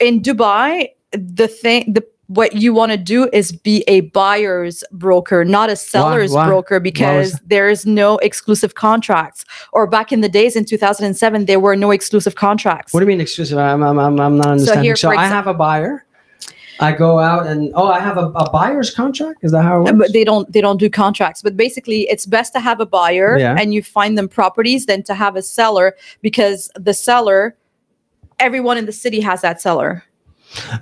in 0.01 0.21
Dubai, 0.21 0.91
the 1.13 1.49
thing, 1.49 1.93
the 1.93 2.05
what 2.29 2.55
you 2.55 2.73
want 2.73 2.91
to 2.91 2.99
do 2.99 3.29
is 3.33 3.53
be 3.53 3.85
a 3.87 4.01
buyer's 4.01 4.83
broker, 4.93 5.45
not 5.45 5.69
a 5.69 5.77
seller's 5.77 6.33
why? 6.33 6.47
broker, 6.47 6.81
because 6.81 7.39
there 7.45 7.69
is 7.69 7.85
no 7.85 8.17
exclusive 8.19 8.75
contracts. 8.75 9.45
Or 9.73 9.87
back 9.87 10.11
in 10.11 10.21
the 10.23 10.29
days 10.29 10.57
in 10.57 10.65
2007, 10.65 11.45
there 11.45 11.61
were 11.61 11.77
no 11.77 11.91
exclusive 11.91 12.35
contracts. 12.35 12.95
What 12.95 13.01
do 13.01 13.05
you 13.05 13.09
mean 13.09 13.21
exclusive? 13.21 13.59
I'm, 13.59 13.83
I'm, 13.83 13.99
I'm, 13.99 14.17
not 14.17 14.47
understanding. 14.47 14.85
here, 14.85 14.97
So, 14.97 15.11
I 15.11 15.27
have 15.27 15.47
a 15.47 15.55
buyer. 15.55 16.07
I 16.81 16.93
go 16.93 17.19
out 17.21 17.47
and 17.47 17.71
oh, 17.75 17.87
I 17.89 18.01
have 18.01 18.17
a, 18.19 18.27
a 18.31 18.51
buyer's 18.51 18.91
contract. 18.95 19.45
Is 19.45 19.53
that 19.53 19.63
how 19.63 19.77
it 19.77 19.81
works? 19.81 19.91
Uh, 19.93 19.95
but 19.95 20.13
they 20.13 20.25
don't 20.25 20.53
they 20.53 20.61
don't 20.61 20.79
do 20.79 20.91
contracts 20.91 21.41
but 21.43 21.57
basically 21.57 22.03
it's 22.09 22.27
best 22.27 22.53
to 22.55 22.61
have 22.61 22.81
a 22.81 22.87
buyer 22.87 23.39
Yeah. 23.39 23.57
and 23.59 23.73
you 23.73 23.83
find 23.83 24.17
them 24.19 24.29
properties 24.29 24.87
than 24.87 25.03
to 25.05 25.15
have 25.15 25.37
a 25.37 25.43
seller 25.43 25.95
because 26.23 26.71
the 26.75 26.93
seller 26.95 27.57
everyone 28.41 28.77
in 28.79 28.87
the 28.87 28.93
city 28.93 29.21
has 29.21 29.41
that 29.43 29.61
seller 29.61 30.03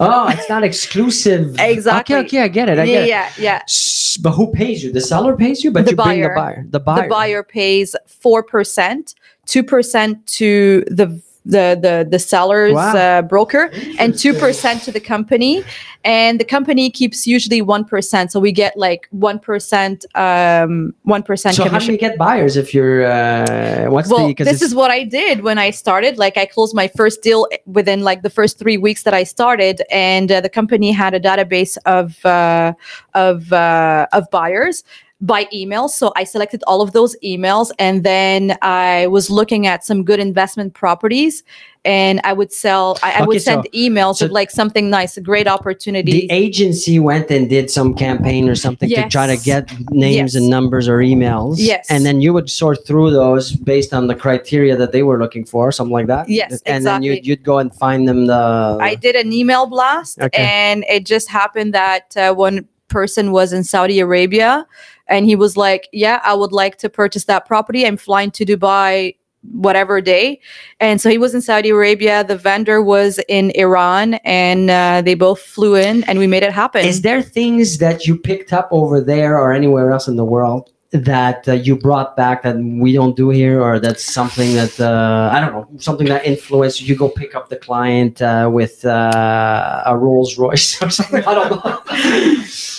Oh, 0.00 0.28
it's 0.28 0.50
not 0.50 0.64
exclusive. 0.64 1.56
Exactly. 1.58 2.16
Okay, 2.16 2.26
okay, 2.26 2.42
I 2.42 2.49
get 2.49 2.68
it. 2.68 2.78
I 2.78 2.84
yeah 2.84 2.92
get 2.94 3.04
it. 3.04 3.08
yeah 3.08 3.30
yeah 3.38 3.61
S- 3.64 4.18
But 4.22 4.32
who 4.32 4.52
pays 4.52 4.84
you? 4.84 4.92
The 4.92 5.00
seller 5.00 5.34
pays 5.34 5.64
you, 5.64 5.70
but 5.70 5.84
The 5.87 5.92
you 5.92 5.96
bring 5.96 6.20
the 6.20 6.28
buyer. 6.28 6.34
buyer. 6.34 6.66
The 6.68 6.80
buyer. 6.80 7.02
the 7.04 7.08
buyer 7.08 7.42
pays 7.42 7.96
4% 8.06 9.14
2% 9.46 10.26
to 10.26 10.84
the 10.88 11.22
the 11.44 11.78
the, 11.80 12.06
the 12.08 12.18
seller's 12.18 12.75
Wow. 12.75 12.94
uh, 12.94 13.22
broker 13.22 13.70
and 13.99 14.14
2% 14.14 14.84
to 14.84 14.92
the 14.92 15.00
company 15.00 15.64
and 16.04 16.38
the 16.38 16.44
company 16.44 16.90
keeps 16.90 17.26
usually 17.26 17.62
1% 17.62 18.30
so 18.30 18.40
we 18.40 18.52
get 18.52 18.76
like 18.76 19.08
1% 19.14 20.04
um 20.14 20.94
1% 21.06 21.54
So 21.54 21.68
how 21.68 21.78
do 21.78 21.92
you 21.92 21.99
get 21.99 22.16
buyers 22.18 22.56
if 22.56 22.72
you're? 22.75 23.04
Uh, 23.04 23.90
what's 23.90 24.08
well, 24.08 24.28
the? 24.28 24.44
this 24.44 24.62
is 24.62 24.75
what 24.75 24.90
I 24.90 25.04
did 25.04 25.42
when 25.42 25.58
I 25.58 25.70
started. 25.70 26.18
Like, 26.18 26.37
I 26.37 26.46
closed 26.46 26.75
my 26.75 26.88
first 26.88 27.22
deal 27.22 27.49
within 27.66 28.02
like 28.02 28.22
the 28.22 28.30
first 28.30 28.58
three 28.58 28.78
weeks 28.78 29.02
that 29.02 29.14
I 29.14 29.25
started, 29.25 29.82
and 29.90 30.30
uh, 30.30 30.40
the 30.40 30.49
company 30.49 30.92
had 30.92 31.14
a 31.14 31.20
database 31.20 31.76
of 31.87 32.25
uh, 32.25 32.72
of 33.14 33.52
uh, 33.52 34.06
of 34.12 34.30
buyers 34.30 34.84
by 35.23 35.49
email. 35.52 35.88
So 35.88 36.12
I 36.17 36.25
selected 36.25 36.62
all 36.67 36.83
of 36.83 36.93
those 36.93 37.17
emails, 37.25 37.71
and 37.79 38.02
then 38.05 38.59
I 38.61 39.07
was 39.07 39.31
looking 39.31 39.67
at 39.69 39.85
some 39.85 40.02
good 40.02 40.19
investment 40.19 40.75
properties, 40.75 41.45
and 41.85 42.21
I 42.25 42.33
would 42.33 42.52
sell. 42.52 42.99
I, 43.05 43.12
I 43.12 43.14
Okay, 43.19 43.26
would 43.26 43.43
send 43.43 43.64
so- 43.64 43.71
emails 43.79 44.17
so 44.17 44.26
of 44.26 44.33
like 44.33 44.50
something 44.50 44.91
nice, 44.91 45.17
a 45.17 45.21
great 45.21 45.47
opportunity. 45.47 46.11
the 46.12 46.31
agency 46.33 46.99
went 46.99 47.31
and 47.31 47.49
did 47.49 47.71
some 47.71 47.95
campaign 47.95 48.49
or 48.49 48.57
something 48.57 48.88
to 48.88 49.09
try 49.09 49.29
to 49.29 49.37
get 49.43 49.71
names 49.93 50.35
Yes. 50.35 50.35
and 50.35 50.50
numbers 50.50 50.88
or 50.88 50.99
emails. 50.99 51.55
Yes. 51.59 51.87
And 51.88 52.05
then 52.05 52.21
you 52.21 52.33
would 52.33 52.50
sort 52.50 52.85
through 52.85 53.12
those 53.12 53.52
based 53.52 53.95
on 53.95 54.09
the 54.09 54.17
criteria 54.17 54.75
that 54.76 54.91
they 54.91 55.05
were 55.05 55.19
looking 55.21 55.45
for, 55.45 55.71
something 55.71 55.93
like 55.93 56.09
that. 56.09 56.29
Yes, 56.29 56.61
And 56.67 56.85
then 56.85 57.02
you'd, 57.05 57.25
you'd 57.25 57.45
go 57.45 57.59
and 57.59 57.73
find 57.75 58.09
them 58.09 58.26
the. 58.26 58.79
I 58.81 58.97
did 58.97 59.14
an 59.14 59.33
email 59.33 59.67
blast, 59.67 60.21
Okay. 60.21 60.43
and 60.43 60.85
it 60.88 61.07
just 61.07 61.29
happened 61.29 61.75
that 61.75 62.17
uh, 62.17 62.35
one 62.35 62.67
person 62.88 63.31
was 63.33 63.52
in 63.55 63.64
Saudi 63.64 64.00
Arabia 64.00 64.67
and 65.12 65.26
he 65.26 65.37
was 65.37 65.57
like, 65.57 65.88
Yeah, 65.92 66.21
I 66.25 66.35
would 66.35 66.52
like 66.52 66.78
to 66.78 66.88
purchase 66.88 67.25
that 67.25 67.47
property. 67.47 67.87
I'm 67.87 67.97
flying 67.97 68.31
to 68.33 68.45
Dubai 68.45 69.16
whatever 69.50 70.00
day. 70.00 70.40
And 70.78 71.00
so 71.00 71.11
he 71.11 71.19
was 71.19 71.35
in 71.35 71.42
Saudi 71.42 71.71
Arabia. 71.71 72.25
The 72.25 72.37
vendor 72.37 72.81
was 72.81 73.19
in 73.28 73.50
Iran 73.57 74.14
and 74.25 74.71
uh, 74.71 75.02
they 75.02 75.14
both 75.14 75.40
flew 75.40 75.75
in 75.75 76.04
and 76.04 76.19
we 76.19 76.26
made 76.26 76.42
it 76.42 76.52
happen. 76.52 76.85
Is 76.85 77.02
there 77.02 77.23
things 77.23 77.78
that 77.78 78.07
you 78.07 78.16
picked 78.16 78.52
up 78.52 78.69
over 78.71 79.00
there 79.00 79.38
or 79.38 79.52
anywhere 79.52 79.90
else 79.90 80.07
in 80.07 80.16
the 80.16 80.25
world 80.25 80.71
that 80.92 81.49
uh, 81.49 81.52
you 81.52 81.76
brought 81.76 82.16
back 82.16 82.42
that 82.42 82.56
we 82.56 82.92
don't 82.92 83.16
do 83.16 83.30
here, 83.30 83.61
or 83.62 83.80
that's 83.80 84.04
something 84.04 84.54
that 84.54 84.78
uh, 84.78 85.30
I 85.32 85.40
don't 85.40 85.52
know, 85.52 85.68
something 85.78 86.06
that 86.08 86.25
influenced 86.25 86.82
you? 86.82 86.94
Go 86.94 87.08
pick 87.08 87.34
up 87.34 87.49
the 87.49 87.56
client 87.56 88.20
uh, 88.20 88.50
with 88.52 88.84
uh, 88.84 89.82
a 89.87 89.96
Rolls 89.96 90.38
Royce 90.38 90.80
or 90.82 90.90
something. 90.90 91.25
I 91.25 91.34
don't 91.34 91.50
know. 91.50 91.80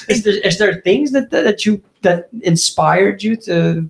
is 0.09 0.23
there 0.23 0.37
is 0.37 0.57
there 0.59 0.81
things 0.81 1.11
that 1.11 1.31
that 1.31 1.65
you 1.65 1.81
that 2.01 2.29
inspired 2.41 3.23
you 3.23 3.35
to? 3.37 3.89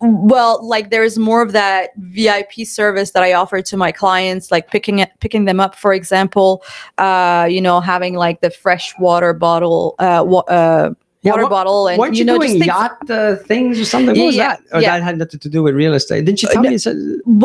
well 0.00 0.64
like 0.66 0.90
there's 0.90 1.18
more 1.18 1.40
of 1.40 1.52
that 1.52 1.90
vip 1.98 2.52
service 2.64 3.12
that 3.12 3.22
i 3.22 3.32
offer 3.32 3.62
to 3.62 3.76
my 3.76 3.92
clients 3.92 4.50
like 4.50 4.70
picking 4.72 4.98
it 4.98 5.10
picking 5.20 5.44
them 5.44 5.60
up 5.60 5.74
for 5.74 5.92
example 5.92 6.64
uh 6.98 7.46
you 7.48 7.60
know 7.60 7.80
having 7.80 8.14
like 8.14 8.40
the 8.40 8.50
fresh 8.50 8.92
water 8.98 9.32
bottle 9.32 9.94
uh, 10.00 10.24
wa- 10.26 10.40
uh 10.48 10.90
Yeah, 11.28 11.32
water 11.34 11.46
what- 11.46 11.50
bottle 11.58 11.80
and 11.88 11.98
Weren't 12.00 12.14
you, 12.14 12.20
you 12.20 12.24
know 12.30 12.38
doing 12.38 12.62
yacht 12.72 13.08
uh, 13.10 13.36
things 13.50 13.78
or 13.82 13.86
something? 13.92 14.16
What 14.18 14.26
was 14.30 14.36
Yeah, 14.36 14.56
that? 14.56 14.60
Or 14.72 14.80
yeah. 14.82 14.96
that 14.98 15.04
had 15.08 15.16
nothing 15.22 15.40
to 15.46 15.48
do 15.56 15.62
with 15.66 15.74
real 15.82 15.94
estate. 16.00 16.24
Didn't 16.26 16.42
you 16.42 16.48
Uh, 16.48 16.52
tell 16.54 16.62
no. 16.64 16.70
me? 16.70 16.78
Said, 16.78 16.96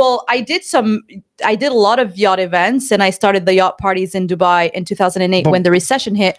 well 0.02 0.16
i 0.36 0.38
did 0.52 0.64
some 0.74 0.90
i 1.52 1.54
did 1.64 1.72
a 1.78 1.80
lot 1.88 2.00
of 2.04 2.10
yacht 2.24 2.40
events 2.50 2.86
and 2.94 3.02
i 3.08 3.10
started 3.20 3.42
the 3.50 3.56
yacht 3.62 3.76
parties 3.86 4.12
in 4.20 4.24
dubai 4.34 4.62
in 4.78 4.86
2008 4.86 5.44
But- 5.44 5.52
when 5.54 5.64
the 5.68 5.72
recession 5.80 6.14
hit 6.24 6.34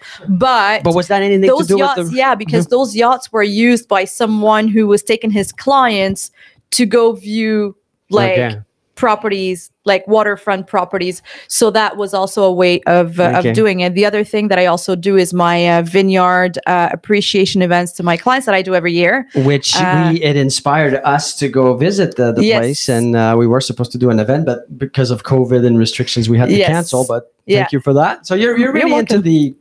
but 0.45 0.83
but 0.87 0.93
was 0.99 1.07
that 1.11 1.21
anything 1.27 1.49
to 1.49 1.55
those 1.55 1.67
do 1.67 1.77
yachts 1.77 1.97
with 1.99 2.11
the? 2.11 2.17
yeah 2.23 2.33
because 2.43 2.65
those 2.75 2.95
yachts 3.03 3.25
were 3.35 3.43
used 3.69 3.87
by 3.95 4.03
someone 4.05 4.65
who 4.75 4.83
was 4.93 5.01
taking 5.03 5.31
his 5.39 5.51
clients 5.65 6.31
to 6.77 6.85
go 6.97 7.03
view 7.13 7.75
like 8.09 8.31
Okay. 8.39 8.55
Properties 8.95 9.69
like 9.85 10.07
waterfront 10.07 10.65
properties 10.67 11.21
so 11.47 11.69
that 11.69 11.95
was 11.97 12.13
also 12.13 12.43
a 12.43 12.51
way 12.51 12.81
of, 12.83 13.19
uh, 13.19 13.33
Okay. 13.37 13.49
of 13.49 13.55
doing 13.55 13.81
it 13.81 13.93
the 13.93 14.05
other 14.05 14.23
thing 14.23 14.47
that 14.47 14.57
i 14.57 14.65
also 14.65 14.95
do 14.95 15.15
is 15.17 15.33
my 15.33 15.57
uh, 15.69 15.81
vineyard 15.83 16.57
uh, 16.65 16.89
appreciation 16.91 17.61
events 17.61 17.91
to 17.91 18.03
my 18.03 18.17
clients 18.17 18.45
that 18.47 18.55
i 18.55 18.61
do 18.61 18.73
every 18.73 18.93
year 18.93 19.27
which 19.35 19.75
Uh, 19.75 20.09
we 20.11 20.21
it 20.23 20.35
inspired 20.35 20.95
us 21.03 21.35
to 21.35 21.47
go 21.49 21.75
visit 21.75 22.15
the, 22.15 22.31
the 22.31 22.43
Yes. 22.43 22.57
place 22.59 22.89
and 22.89 23.15
uh, 23.15 23.35
we 23.37 23.47
were 23.47 23.61
supposed 23.61 23.91
to 23.91 23.97
do 23.97 24.09
an 24.09 24.19
event 24.19 24.45
but 24.45 24.59
because 24.77 25.11
of 25.11 25.23
covid 25.23 25.65
and 25.65 25.77
restrictions 25.77 26.29
we 26.29 26.37
had 26.37 26.49
to 26.49 26.55
Yes. 26.57 26.67
cancel 26.67 27.05
but 27.07 27.33
Yeah. 27.45 27.57
thank 27.59 27.71
you 27.73 27.79
for 27.81 27.93
that 27.93 28.25
so 28.27 28.33
you're, 28.33 28.57
you're 28.57 28.75
You're 28.75 28.87
really 28.87 28.99
into 28.99 29.19
the 29.19 29.53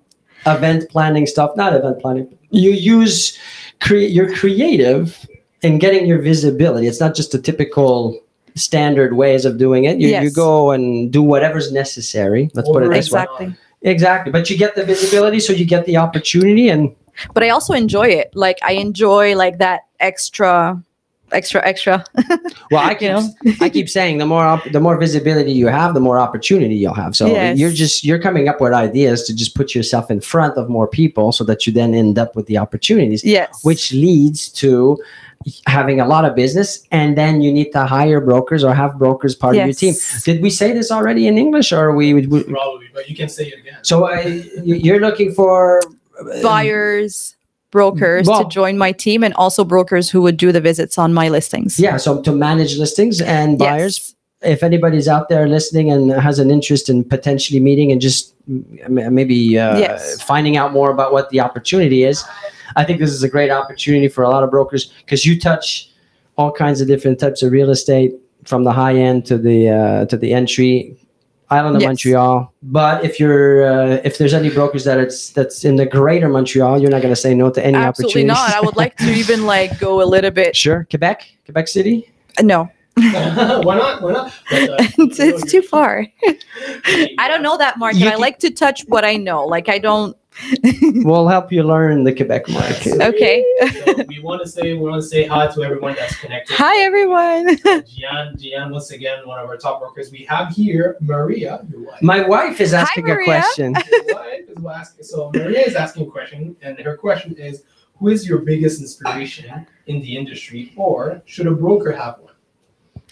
event 0.46 0.88
planning 0.90 1.26
stuff 1.26 1.50
not 1.56 1.74
event 1.74 2.00
planning 2.00 2.26
you 2.50 2.70
use 2.70 3.36
cre- 3.80 4.10
you're 4.16 4.32
creative 4.34 5.26
in 5.62 5.78
getting 5.78 6.06
your 6.06 6.20
visibility 6.30 6.86
it's 6.86 7.00
not 7.00 7.14
just 7.20 7.34
a 7.34 7.38
typical 7.50 8.20
standard 8.54 9.14
ways 9.14 9.44
of 9.44 9.58
doing 9.58 9.84
it. 9.84 9.98
You, 9.98 10.08
you 10.20 10.30
go 10.30 10.70
and 10.70 11.12
do 11.12 11.22
whatever's 11.22 11.72
necessary. 11.72 12.50
Let's 12.54 12.68
put 12.68 12.82
it 12.82 12.90
this 12.90 13.10
way. 13.10 13.22
Exactly. 13.22 13.56
Exactly. 13.82 14.32
But 14.32 14.48
you 14.48 14.56
get 14.56 14.74
the 14.74 14.84
visibility 14.84 15.40
so 15.40 15.52
you 15.52 15.64
get 15.64 15.86
the 15.86 15.96
opportunity 15.98 16.68
and 16.68 16.94
but 17.32 17.44
i 17.44 17.50
also 17.50 17.74
enjoy 17.74 18.08
it. 18.08 18.34
Like 18.34 18.58
i 18.62 18.72
enjoy 18.72 19.36
like 19.36 19.58
that 19.58 19.82
extra 20.00 20.82
extra 21.32 21.64
extra. 21.66 22.04
Well, 22.70 22.82
I 22.82 22.94
keep 22.94 23.10
know? 23.10 23.28
I 23.60 23.68
keep 23.68 23.88
saying 23.88 24.18
the 24.18 24.26
more 24.26 24.44
op- 24.44 24.70
the 24.72 24.80
more 24.80 24.96
visibility 24.98 25.52
you 25.52 25.66
have, 25.66 25.94
the 25.94 26.00
more 26.00 26.18
opportunity 26.18 26.74
you'll 26.76 26.94
have. 26.94 27.14
So 27.14 27.26
Yes. 27.26 27.58
you're 27.58 27.70
just 27.70 28.04
you're 28.04 28.18
coming 28.18 28.48
up 28.48 28.60
with 28.60 28.72
ideas 28.72 29.24
to 29.24 29.34
just 29.34 29.54
put 29.54 29.74
yourself 29.74 30.10
in 30.10 30.20
front 30.20 30.56
of 30.56 30.68
more 30.68 30.88
people, 30.88 31.30
so 31.30 31.44
that 31.44 31.66
you 31.66 31.72
then 31.72 31.94
end 31.94 32.18
up 32.18 32.34
with 32.34 32.46
the 32.46 32.56
opportunities, 32.58 33.22
yes. 33.22 33.62
which 33.62 33.92
leads 33.92 34.48
to 34.48 34.98
having 35.66 36.00
a 36.00 36.06
lot 36.06 36.24
of 36.24 36.34
business, 36.34 36.84
and 36.90 37.16
then 37.18 37.40
you 37.42 37.52
need 37.52 37.70
to 37.72 37.84
hire 37.86 38.20
brokers 38.20 38.64
or 38.64 38.72
have 38.74 38.98
brokers 38.98 39.34
part 39.34 39.56
of 39.56 39.64
your 39.66 39.74
team. 39.74 39.94
Did 40.24 40.42
we 40.42 40.50
say 40.50 40.72
this 40.72 40.90
already 40.90 41.26
in 41.26 41.36
English, 41.38 41.72
or 41.72 41.94
we? 41.94 42.14
we 42.14 42.26
Probably, 42.44 42.88
but 42.94 43.08
you 43.10 43.16
can 43.16 43.28
say 43.28 43.48
it 43.48 43.58
again. 43.60 43.78
so 43.82 44.06
uh, 44.06 44.20
you- 44.62 44.76
you're 44.76 45.00
looking 45.00 45.32
for 45.32 45.80
buyers 46.42 47.36
brokers 47.70 48.26
Well- 48.28 48.44
to 48.44 48.48
join 48.48 48.78
my 48.78 48.92
team 48.92 49.24
and 49.24 49.34
also 49.34 49.64
brokers 49.64 50.08
who 50.10 50.22
would 50.22 50.36
do 50.36 50.52
the 50.52 50.60
visits 50.60 50.96
on 50.96 51.12
my 51.12 51.28
listings 51.28 51.78
yeah, 51.80 51.96
so 51.96 52.22
to 52.22 52.30
manage 52.32 52.78
listings 52.78 53.20
and 53.20 53.58
buyers. 53.58 54.14
Yes. 54.42 54.52
if 54.56 54.62
anybody's 54.62 55.08
out 55.08 55.28
there 55.28 55.48
listening 55.48 55.90
and 55.90 56.12
has 56.12 56.38
an 56.38 56.50
interest 56.52 56.88
in 56.88 57.02
potentially 57.02 57.58
meeting 57.58 57.90
and 57.90 58.00
just 58.00 58.32
maybe 58.88 59.58
uh, 59.58 59.76
Yes. 59.78 60.22
finding 60.22 60.56
out 60.56 60.72
more 60.72 60.90
about 60.90 61.12
what 61.12 61.30
the 61.30 61.40
opportunity 61.40 62.04
is, 62.04 62.22
I 62.76 62.84
think 62.84 62.98
this 63.00 63.10
is 63.10 63.22
a 63.22 63.28
great 63.28 63.50
opportunity 63.50 64.08
for 64.08 64.22
a 64.24 64.28
lot 64.28 64.42
of 64.42 64.50
brokers 64.50 64.92
because 65.04 65.24
you 65.24 65.38
touch 65.40 65.90
all 66.36 66.50
kinds 66.52 66.80
of 66.80 66.88
different 66.88 67.18
types 67.20 67.42
of 67.42 67.52
real 67.52 67.70
estate 67.70 68.12
from 68.44 68.64
the 68.64 68.72
high 68.72 68.94
end 68.96 69.24
to 69.26 69.38
the 69.38 69.68
uh, 69.70 70.06
to 70.06 70.16
the 70.16 70.32
entry 70.34 70.96
island 71.50 71.76
of 71.76 71.82
Yes. 71.82 71.88
Montreal. 71.88 72.52
But 72.62 73.04
if 73.04 73.20
you're 73.20 73.64
uh, 73.64 74.00
if 74.04 74.18
there's 74.18 74.34
any 74.34 74.50
brokers 74.50 74.84
that 74.84 74.98
it's 74.98 75.30
that's 75.30 75.64
in 75.64 75.76
the 75.76 75.86
greater 75.86 76.28
Montreal, 76.28 76.80
you're 76.80 76.90
not 76.90 77.02
going 77.02 77.12
to 77.14 77.20
say 77.20 77.34
no 77.34 77.50
to 77.50 77.64
any 77.64 77.76
opportunity. 77.76 78.20
absolutely 78.20 78.24
not 78.24 78.50
i 78.50 78.60
would 78.60 78.76
like 78.76 78.96
to 78.96 79.10
even 79.12 79.46
like 79.46 79.78
go 79.78 80.02
a 80.02 80.04
little 80.04 80.30
bit 80.30 80.56
sure, 80.64 80.86
Quebec, 80.90 81.26
Quebec 81.44 81.68
City. 81.68 82.10
no 82.42 82.68
why 82.96 83.74
not? 83.76 84.02
Why 84.02 84.12
not? 84.12 84.32
But, 84.50 84.70
uh, 84.70 84.76
it's, 84.98 85.18
it's 85.18 85.50
too 85.50 85.62
far 85.62 86.06
i 87.18 87.26
don't 87.28 87.42
know 87.42 87.56
that 87.58 87.76
market 87.76 87.98
You 87.98 88.08
i 88.08 88.14
like 88.14 88.38
to 88.40 88.50
touch 88.50 88.82
what 88.86 89.04
i 89.04 89.16
know 89.16 89.44
like 89.46 89.68
i 89.68 89.78
don't 89.80 90.16
We'll 91.04 91.28
help 91.28 91.52
you 91.52 91.62
learn 91.62 92.04
the 92.04 92.12
Quebec 92.12 92.48
market. 92.48 93.00
okay 93.14 93.44
So 93.84 94.02
we 94.08 94.20
want 94.20 94.42
to 94.42 94.48
say 94.48 94.72
we 94.74 94.80
want 94.80 95.00
to 95.02 95.08
say 95.08 95.26
hi 95.26 95.46
to 95.46 95.62
everyone 95.62 95.94
that's 95.94 96.16
connected. 96.16 96.54
hi 96.54 96.80
everyone 96.82 97.56
Jihane, 97.58 98.36
Jihane, 98.40 98.70
once 98.70 98.90
again, 98.90 99.26
one 99.26 99.38
of 99.38 99.46
our 99.48 99.56
top 99.56 99.80
workers. 99.80 100.10
We 100.10 100.24
have 100.24 100.48
here 100.52 100.96
Maria, 101.00 101.64
your 101.70 101.82
wife. 101.82 102.02
My 102.02 102.26
wife 102.26 102.60
is 102.60 102.74
asking 102.74 103.10
a 103.10 103.16
question. 103.24 103.74
Your 103.74 104.14
wife 104.14 104.48
is 104.48 104.64
asking. 104.66 105.04
So 105.04 105.30
Maria 105.34 105.60
is 105.60 105.74
asking 105.74 106.08
a 106.08 106.10
question, 106.10 106.56
and 106.62 106.78
her 106.78 106.96
question 106.96 107.34
is, 107.36 107.62
"Who 107.98 108.08
is 108.08 108.28
your 108.28 108.38
biggest 108.38 108.80
inspiration 108.80 109.66
in 109.86 110.00
the 110.00 110.16
industry, 110.16 110.72
or 110.76 111.22
should 111.26 111.46
a 111.46 111.52
broker 111.52 111.92
have 111.92 112.18
one?" 112.20 112.34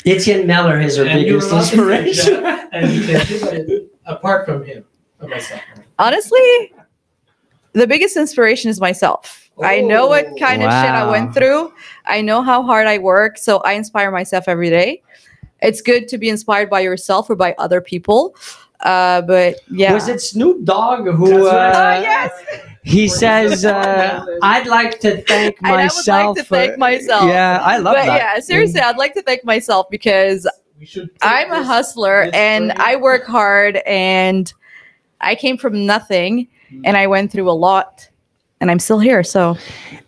Etienne 0.05 0.47
Mellor 0.47 0.81
is 0.81 0.97
her 0.97 1.05
And 1.05 1.21
you're 1.23 1.38
biggest 1.41 1.52
allowed 1.52 1.61
to 1.61 1.67
say 1.67 1.76
inspiration. 1.76 2.45
And 2.73 2.93
you 2.93 3.02
can 3.07 3.91
apart 4.07 4.47
from 4.47 4.64
him, 4.64 4.85
myself. 5.21 5.61
honestly 5.99 6.73
the 7.73 7.87
biggest 7.87 8.17
inspiration 8.17 8.71
is 8.71 8.81
myself 8.81 9.50
i 9.62 9.81
know 9.81 10.07
what 10.07 10.26
Oh. 10.26 10.37
kind 10.37 10.62
of 10.62 10.71
shit 10.71 10.91
i 10.91 11.09
went 11.11 11.35
through 11.35 11.73
i 12.07 12.21
know 12.21 12.43
how 12.43 12.62
hard 12.62 12.87
i 12.87 12.99
work 12.99 13.38
so 13.38 13.59
i 13.59 13.73
inspire 13.73 14.11
myself 14.11 14.45
every 14.49 14.71
day 14.71 15.02
it's 15.61 15.81
good 15.81 16.09
to 16.09 16.19
be 16.19 16.29
inspired 16.29 16.69
by 16.71 16.81
yourself 16.81 17.29
or 17.31 17.37
by 17.37 17.55
other 17.59 17.81
people 17.81 18.35
uh, 18.81 19.23
but 19.23 19.57
yeah 19.71 19.93
Was 19.95 20.09
it 20.09 20.21
Snoop 20.21 20.64
Dogg 20.64 21.07
who? 21.07 21.47
Uh. 21.47 21.52
Oh, 21.52 22.02
yes. 22.02 22.33
He 22.83 23.07
says, 23.07 23.64
uh, 23.64 24.26
"I'd 24.43 24.67
like 24.67 24.99
to 25.00 25.23
thank 25.23 25.57
And 25.62 25.67
I 25.69 25.71
would 25.71 25.76
like 25.76 25.85
myself." 25.95 26.37
to 26.38 26.43
thank 26.43 26.79
myself. 26.79 27.29
Yeah, 27.29 27.61
I 27.62 27.76
love 27.79 27.95
but 27.95 28.07
that. 28.07 28.17
yeah 28.17 28.41
seriously 28.41 28.81
i'd 28.81 28.97
like 28.97 29.14
to 29.14 29.23
thank 29.23 29.45
myself 29.45 29.87
because 29.88 30.49
We 30.81 30.87
should. 30.87 31.11
take 31.11 31.19
i'm 31.23 31.52
a 31.52 31.62
hustler 31.62 32.29
and 32.35 32.73
i 32.73 32.97
work 32.97 33.25
hard 33.25 33.76
and 33.87 34.52
i 35.21 35.37
came 35.37 35.57
from 35.59 35.87
nothing. 35.87 36.49
And 36.85 36.97
i 36.97 37.07
went 37.07 37.31
through 37.33 37.49
a 37.50 37.59
lot 37.69 38.09
and 38.61 38.71
i'm 38.71 38.79
still 38.79 38.99
here 38.99 39.23
so 39.23 39.57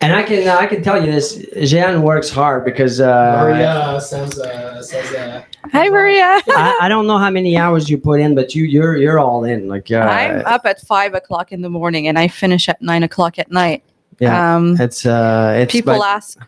And 0.01 0.13
I 0.13 0.23
can 0.23 0.47
I 0.49 0.67
can 0.67 0.83
tell 0.83 0.99
you 1.05 1.11
this: 1.11 1.27
Jean 1.71 2.03
works 2.03 2.29
hard 2.31 2.61
because 2.71 3.01
uh, 3.01 3.39
Maria 3.41 3.99
says, 4.01 4.39
uh, 4.39 4.83
says, 4.83 5.09
uh, 5.15 5.43
hi 5.73 5.89
maria 5.89 6.31
I, 6.49 6.79
I 6.85 6.89
don't 6.93 7.07
know 7.07 7.17
how 7.25 7.31
many 7.31 7.57
hours 7.57 7.89
you 7.91 7.97
put 7.97 8.19
in, 8.21 8.35
but 8.35 8.55
you 8.55 8.65
you're 8.75 8.97
you're 9.03 9.19
all 9.19 9.45
in. 9.53 9.61
Like 9.75 9.89
uh, 9.91 10.01
I'm 10.01 10.45
up 10.55 10.67
at 10.67 10.79
five 10.95 11.15
o'clock 11.15 11.53
in 11.53 11.61
the 11.63 11.71
morning 11.71 12.07
and 12.09 12.19
I 12.19 12.27
finish 12.29 12.69
at 12.69 12.79
nine 12.83 13.03
o'clock 13.03 13.39
at 13.39 13.49
night. 13.51 13.81
yeah, 14.21 14.37
Um, 14.57 14.77
it's 14.87 15.07
uh, 15.07 15.57
it's 15.63 15.73
people 15.73 15.95
but- 15.99 16.17
ask, 16.17 16.39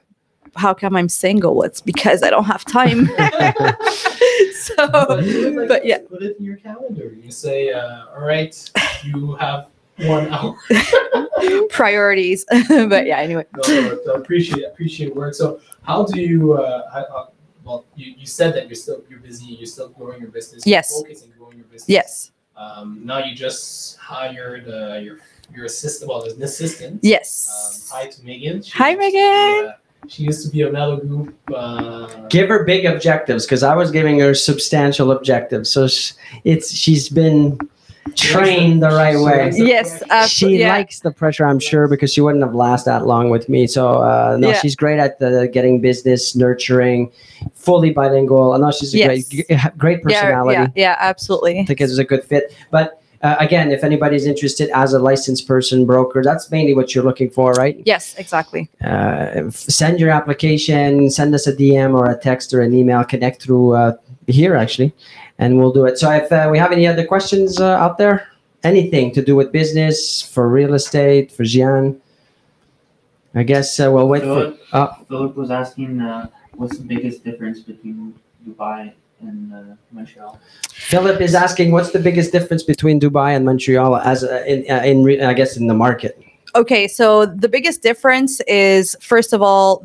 how 0.54 0.75
come 0.75 0.94
I'm 0.99 1.08
single? 1.08 1.62
It's 1.66 1.80
because 1.80 2.23
I 2.26 2.30
don't 2.35 2.49
have 2.54 2.64
time. 2.64 3.06
so, 4.66 4.76
But, 4.76 5.25
like 5.25 5.68
but 5.73 5.80
yeah, 5.90 5.99
put 6.11 6.23
it 6.23 6.37
in 6.38 6.44
your 6.44 6.56
calendar. 6.56 7.08
You 7.25 7.30
say, 7.30 7.58
uh, 7.73 8.12
all 8.14 8.25
right, 8.35 8.52
you 9.04 9.35
have 9.37 9.61
one 9.98 10.28
hour. 10.32 10.56
priorities. 11.70 12.44
but 12.68 13.06
yeah, 13.06 13.18
anyway. 13.18 13.44
no, 13.56 13.62
no, 13.80 13.98
no, 14.06 14.12
appreciate 14.14 14.64
appreciate 14.66 15.14
work. 15.14 15.34
So, 15.34 15.60
how 15.82 16.04
do 16.04 16.20
you? 16.20 16.54
Uh, 16.54 16.90
how, 16.92 17.00
uh, 17.16 17.26
well, 17.64 17.84
you, 17.96 18.14
you 18.16 18.26
said 18.26 18.54
that 18.54 18.68
you're 18.68 18.74
still 18.76 19.02
you're 19.08 19.18
busy. 19.20 19.46
You're 19.46 19.66
still 19.66 19.88
growing 19.90 20.20
your 20.20 20.30
business. 20.30 20.66
you're 20.66 20.72
Yes. 20.72 20.92
Focusing 20.94 21.32
growing 21.38 21.56
your 21.56 21.66
business. 21.66 21.88
Yes. 21.88 22.32
Um, 22.56 23.00
now 23.04 23.18
you 23.18 23.34
just 23.34 23.96
hired 23.98 24.68
uh, 24.68 24.94
your 24.96 25.18
your 25.54 25.64
assistant. 25.66 26.08
Well, 26.08 26.22
an 26.24 26.42
assistant. 26.42 26.94
Um, 26.94 27.00
Yes. 27.02 27.88
hi 27.92 28.06
to 28.06 28.24
Megan. 28.24 28.62
She 28.62 28.70
Hi, 28.72 28.90
used 28.90 29.00
to 29.00 29.06
Megan. 29.06 29.66
uh, 29.70 29.72
she 30.08 30.22
used 30.22 30.44
to 30.46 30.50
be 30.52 30.62
a 30.62 30.70
Mellor 30.70 30.98
Group. 31.04 31.34
Uh, 31.54 32.26
give 32.28 32.48
her 32.48 32.64
big 32.64 32.84
objectives 32.86 33.44
because 33.44 33.62
I 33.62 33.74
was 33.74 33.90
giving 33.90 34.20
her 34.20 34.34
substantial 34.34 35.10
objectives. 35.12 35.70
So 35.70 35.86
sh- 35.88 36.12
it's 36.44 36.70
she's 36.72 37.08
been 37.08 37.58
trained 38.14 38.82
the 38.82 38.88
right 38.88 39.18
way. 39.18 39.50
Yes, 39.54 40.02
uh, 40.10 40.26
she 40.26 40.58
yeah. 40.58 40.68
likes 40.68 41.00
the 41.00 41.10
pressure, 41.10 41.46
I'm 41.46 41.58
sure, 41.58 41.88
because 41.88 42.12
she 42.12 42.20
wouldn't 42.20 42.44
have 42.44 42.54
lasted 42.54 42.90
that 42.90 43.06
long 43.06 43.30
with 43.30 43.48
me. 43.48 43.66
So 43.66 44.02
uh, 44.02 44.36
no, 44.38 44.48
Yeah. 44.50 44.60
she's 44.60 44.76
great 44.76 44.98
at 44.98 45.18
the 45.18 45.48
getting 45.52 45.80
business, 45.80 46.36
nurturing, 46.36 47.10
fully 47.54 47.90
bilingual. 47.90 48.52
I 48.52 48.58
know 48.58 48.70
she's 48.70 48.94
a 48.94 48.98
Yes. 48.98 49.28
great, 49.28 49.78
great 49.78 50.02
personality. 50.02 50.54
yeah, 50.54 50.62
yeah, 50.75 50.82
yeah, 50.90 50.96
absolutely. 50.98 51.60
I 51.60 51.64
think 51.64 51.80
it's 51.80 51.98
a 51.98 52.04
good 52.04 52.25
fit. 52.25 52.54
But 52.70 53.00
uh, 53.22 53.34
again, 53.40 53.72
if 53.72 53.82
anybody's 53.82 54.26
interested 54.26 54.68
as 54.75 54.92
a 54.92 54.98
licensed 54.98 55.48
person 55.48 55.86
broker, 55.86 56.22
that's 56.22 56.50
mainly 56.50 56.75
what 56.75 56.94
you're 56.94 57.02
looking 57.02 57.30
for, 57.30 57.52
right? 57.52 57.80
Yes, 57.86 58.14
exactly. 58.18 58.68
Uh, 58.84 59.46
f- 59.48 59.54
send 59.54 59.98
your 59.98 60.10
application, 60.10 61.10
send 61.10 61.34
us 61.34 61.46
a 61.46 61.52
DM 61.56 61.94
or 61.98 62.10
a 62.10 62.16
text 62.16 62.52
or 62.52 62.60
an 62.60 62.75
email, 62.75 63.02
connect 63.04 63.42
through 63.42 63.72
uh, 63.75 63.96
here 64.26 64.56
actually, 64.56 64.92
and 65.38 65.59
we'll 65.59 65.73
do 65.73 65.85
it. 65.85 65.99
So 65.99 66.11
if 66.11 66.30
uh, 66.33 66.49
we 66.50 66.59
have 66.59 66.73
any 66.73 66.87
other 66.87 67.04
questions 67.04 67.61
uh, 67.61 67.76
out 67.76 67.99
there, 67.99 68.28
anything 68.64 69.12
to 69.12 69.23
do 69.23 69.37
with 69.37 69.52
business, 69.52 70.23
for 70.23 70.49
real 70.49 70.75
estate, 70.75 71.30
for 71.30 71.45
Jihane, 71.45 72.00
I 73.35 73.42
guess 73.42 73.78
uh, 73.78 73.90
we'll 73.92 74.09
wait 74.09 74.23
for. 74.23 74.26
Philip, 74.26 74.61
Uh, 74.73 74.95
Philip 75.09 75.37
was 75.37 75.50
asking, 75.50 76.00
uh, 76.00 76.28
what's 76.54 76.78
the 76.78 76.85
biggest 76.85 77.23
difference 77.23 77.61
between 77.61 78.14
Dubai 78.47 78.92
and 79.21 79.52
uh, 79.52 79.76
Montreal? 79.92 80.40
Philip 80.73 81.21
is 81.21 81.35
asking, 81.35 81.71
what's 81.71 81.90
the 81.90 81.99
biggest 81.99 82.33
difference 82.33 82.62
between 82.62 82.99
Dubai 82.99 83.37
and 83.37 83.45
Montreal 83.45 83.97
as 83.97 84.25
uh, 84.25 84.42
in, 84.47 84.64
uh, 84.71 84.83
in 84.83 85.04
re- 85.04 85.23
I 85.23 85.35
guess 85.35 85.56
in 85.56 85.66
the 85.66 85.75
market? 85.75 86.18
Okay, 86.54 86.88
so 86.88 87.26
the 87.26 87.49
biggest 87.49 87.83
difference 87.83 88.40
is 88.49 88.97
first 89.00 89.35
of 89.35 89.42
all, 89.42 89.85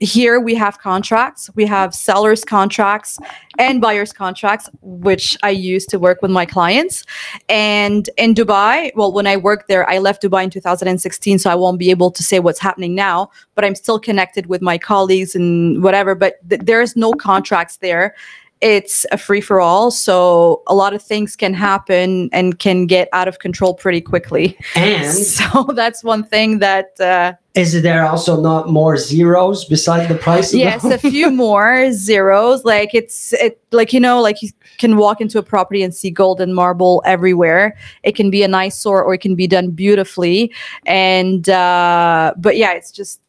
here 0.00 0.40
we 0.40 0.54
have 0.54 0.78
contracts. 0.78 1.50
We 1.54 1.66
have 1.66 1.94
sellers 1.94 2.42
contracts 2.42 3.18
and 3.58 3.80
buyers 3.80 4.12
contracts, 4.12 4.68
which 4.80 5.36
I 5.42 5.50
use 5.50 5.84
to 5.86 5.98
work 5.98 6.22
with 6.22 6.30
my 6.30 6.46
clients. 6.46 7.04
And 7.50 8.08
in 8.16 8.34
Dubai, 8.34 8.92
well, 8.96 9.12
when 9.12 9.26
I 9.26 9.36
worked 9.36 9.68
there, 9.68 9.88
I 9.88 9.98
left 9.98 10.22
Dubai 10.22 10.44
in 10.44 10.50
2016, 10.50 11.38
so 11.38 11.50
I 11.50 11.54
won't 11.54 11.78
be 11.78 11.90
able 11.90 12.10
to 12.12 12.22
say 12.22 12.40
what's 12.40 12.58
happening 12.58 12.94
now, 12.94 13.30
but 13.54 13.64
I'm 13.64 13.74
still 13.74 14.00
connected 14.00 14.46
with 14.46 14.62
my 14.62 14.78
colleagues 14.78 15.34
and 15.34 15.82
whatever. 15.82 16.14
But 16.14 16.36
th- 16.48 16.62
there's 16.62 16.96
no 16.96 17.12
contracts 17.12 17.76
there. 17.76 18.14
It's 18.62 19.06
a 19.12 19.18
free 19.18 19.40
for 19.40 19.60
all. 19.60 19.90
So 19.90 20.62
a 20.66 20.74
lot 20.74 20.94
of 20.94 21.02
things 21.02 21.36
can 21.36 21.54
happen 21.54 22.28
and 22.32 22.58
can 22.58 22.86
get 22.86 23.08
out 23.12 23.28
of 23.28 23.38
control 23.38 23.74
pretty 23.74 24.00
quickly. 24.00 24.58
And 24.74 25.14
So 25.40 25.70
that's 25.74 26.02
one 26.02 26.24
thing 26.24 26.58
that, 26.58 26.98
uh, 27.00 27.34
is 27.54 27.82
there 27.82 28.06
also 28.06 28.40
not 28.40 28.68
more 28.68 28.96
zeros 28.96 29.64
beside 29.64 30.08
the 30.08 30.14
price? 30.14 30.54
yes, 30.54 30.84
a 30.84 30.98
few 30.98 31.30
more 31.46 31.90
zeros. 31.92 32.64
Like 32.64 32.94
it's, 32.94 33.32
it, 33.32 33.60
like, 33.72 33.92
you 33.92 33.98
know, 33.98 34.20
like 34.20 34.40
you 34.40 34.50
can 34.78 34.96
walk 34.96 35.20
into 35.20 35.38
a 35.38 35.42
property 35.42 35.82
and 35.82 35.92
see 35.94 36.10
gold 36.10 36.40
and 36.40 36.54
marble 36.54 37.02
everywhere. 37.04 37.76
It 38.04 38.14
can 38.14 38.30
be 38.30 38.44
an 38.44 38.54
eyesore 38.54 39.02
or 39.02 39.14
it 39.14 39.20
can 39.20 39.34
be 39.34 39.48
done 39.48 39.70
beautifully. 39.70 40.52
And, 40.86 41.48
uh, 41.48 42.34
but 42.36 42.56
yeah, 42.56 42.72
it's 42.72 42.92
just 42.92 43.20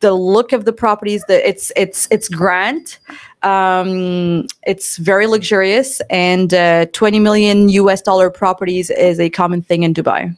the 0.00 0.12
look 0.12 0.52
of 0.52 0.64
the 0.64 0.72
properties 0.72 1.22
that 1.28 1.46
it's, 1.46 1.70
it's, 1.76 2.08
it's 2.10 2.28
grand. 2.28 2.98
Um, 3.42 4.46
it's 4.66 4.96
very 4.96 5.26
luxurious 5.26 6.00
and, 6.08 6.54
uh, 6.54 6.86
20 6.86 7.20
million 7.20 7.68
US 7.68 8.00
dollar 8.00 8.30
properties 8.30 8.88
is 8.90 9.20
a 9.20 9.28
common 9.28 9.60
thing 9.62 9.82
in 9.82 9.92
Dubai. 9.92 10.36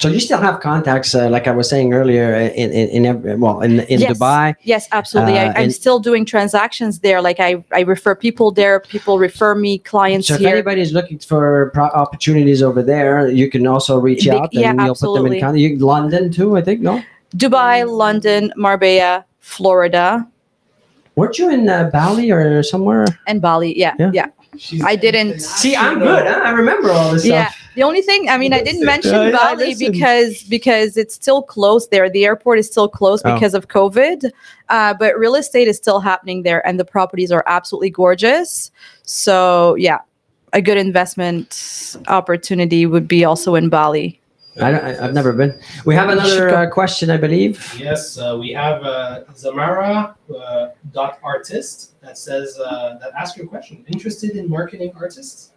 So 0.00 0.08
you 0.08 0.18
still 0.20 0.40
have 0.40 0.60
contacts, 0.60 1.14
uh, 1.14 1.28
like 1.30 1.46
I 1.46 1.52
was 1.52 1.68
saying 1.68 1.94
earlier, 1.94 2.34
in 2.34 2.70
in, 2.72 2.88
in 2.96 3.06
every, 3.06 3.36
well 3.36 3.60
in 3.62 3.80
in 3.92 4.00
Yes. 4.00 4.18
Dubai. 4.18 4.54
Yes, 4.62 4.88
absolutely. 4.92 5.38
Uh, 5.38 5.52
I, 5.52 5.62
I'm 5.62 5.70
still 5.70 5.98
doing 6.00 6.24
transactions 6.26 6.98
there. 7.00 7.22
Like 7.22 7.38
I, 7.38 7.64
I 7.72 7.80
refer 7.82 8.14
people 8.16 8.50
there. 8.50 8.80
People 8.80 9.18
refer 9.18 9.54
me 9.54 9.78
clients 9.78 10.26
So 10.28 10.34
if 10.34 10.40
here. 10.40 10.50
anybody's 10.50 10.92
looking 10.92 11.18
for 11.20 11.70
pro- 11.74 11.94
opportunities 12.02 12.60
over 12.60 12.82
there, 12.82 13.28
you 13.30 13.48
can 13.48 13.66
also 13.66 13.98
reach 13.98 14.24
Big- 14.24 14.34
out 14.34 14.52
and 14.52 14.60
yeah, 14.60 14.84
you'll 14.84 14.94
put 14.96 15.14
them 15.14 15.26
in 15.26 15.38
absolutely. 15.38 15.40
contact. 15.40 15.58
You, 15.58 15.76
London 15.78 16.30
too, 16.32 16.56
I 16.56 16.62
think. 16.62 16.80
No, 16.80 17.00
Dubai, 17.36 17.86
London, 17.88 18.52
Marbella, 18.56 19.24
Florida, 19.40 20.26
weren't 21.16 21.38
you 21.38 21.48
in 21.50 21.68
uh, 21.68 21.88
Bali 21.92 22.30
or 22.32 22.62
somewhere? 22.64 23.06
In 23.28 23.38
Bali. 23.40 23.78
Yeah, 23.78 23.94
Yeah. 23.98 24.10
yeah. 24.12 24.26
She's 24.58 24.82
I 24.82 24.96
didn't- 24.96 25.40
See, 25.40 25.74
I'm 25.76 25.98
good. 25.98 26.26
Huh? 26.26 26.40
I 26.44 26.50
remember 26.50 26.90
all 26.90 27.12
this 27.12 27.24
Yeah. 27.26 27.46
stuff. 27.48 27.60
The 27.74 27.82
only 27.82 28.02
thing, 28.02 28.28
I 28.28 28.38
mean, 28.38 28.52
I 28.52 28.62
didn't 28.62 28.84
mention 28.84 29.12
Yeah, 29.12 29.28
yeah, 29.30 29.36
I 29.36 29.54
Bali 29.54 29.66
listened. 29.66 29.92
because 29.92 30.42
because 30.44 30.96
it's 30.96 31.14
still 31.14 31.42
closed 31.42 31.90
there. 31.90 32.08
The 32.08 32.24
airport 32.24 32.60
is 32.60 32.66
still 32.68 32.88
closed 32.88 33.24
Oh. 33.26 33.34
because 33.34 33.52
of 33.52 33.66
COVID, 33.68 34.30
uh, 34.68 34.94
but 34.94 35.18
real 35.18 35.34
estate 35.34 35.66
is 35.66 35.76
still 35.76 35.98
happening 35.98 36.42
there, 36.44 36.64
and 36.66 36.78
the 36.78 36.84
properties 36.84 37.32
are 37.32 37.42
absolutely 37.46 37.90
gorgeous. 37.90 38.70
So 39.02 39.74
yeah, 39.76 39.98
a 40.52 40.62
good 40.62 40.78
investment 40.78 41.96
opportunity 42.06 42.86
would 42.86 43.08
be 43.08 43.24
also 43.24 43.56
in 43.56 43.68
Bali. 43.68 44.20
I, 44.60 44.70
don't- 44.70 44.84
I, 44.84 45.04
I've 45.04 45.14
never 45.14 45.32
been. 45.32 45.58
We 45.84 45.94
have 45.94 46.08
another 46.10 46.48
uh, 46.50 46.70
question, 46.70 47.10
I 47.10 47.16
believe. 47.16 47.74
Yes, 47.78 48.18
uh, 48.18 48.36
we 48.38 48.52
have 48.52 48.82
uh, 48.84 49.24
Zamara 49.32 50.14
uh, 50.34 50.68
dot 50.92 51.18
artist 51.22 52.00
that 52.00 52.16
says 52.18 52.58
uh, 52.58 52.98
that 53.00 53.12
asks 53.14 53.36
you 53.36 53.44
a 53.44 53.46
question. 53.48 53.84
Interested 53.88 54.32
in 54.36 54.48
marketing 54.48 54.92
artists? 54.96 55.50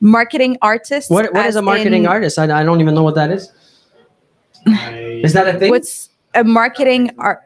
Marketing 0.00 0.56
artists. 0.62 1.10
What 1.10 1.32
what 1.34 1.46
is 1.46 1.56
a 1.56 1.62
marketing 1.62 2.04
in- 2.04 2.08
artist? 2.08 2.38
I, 2.38 2.60
I 2.60 2.64
don't 2.64 2.80
even 2.80 2.94
know 2.94 3.02
what 3.04 3.14
that 3.16 3.30
is. 3.30 3.52
I 4.66 5.20
Is 5.22 5.32
that 5.34 5.54
a 5.54 5.58
thing? 5.58 5.70
What's 5.70 6.10
a 6.34 6.44
marketing 6.44 7.10
art? 7.18 7.42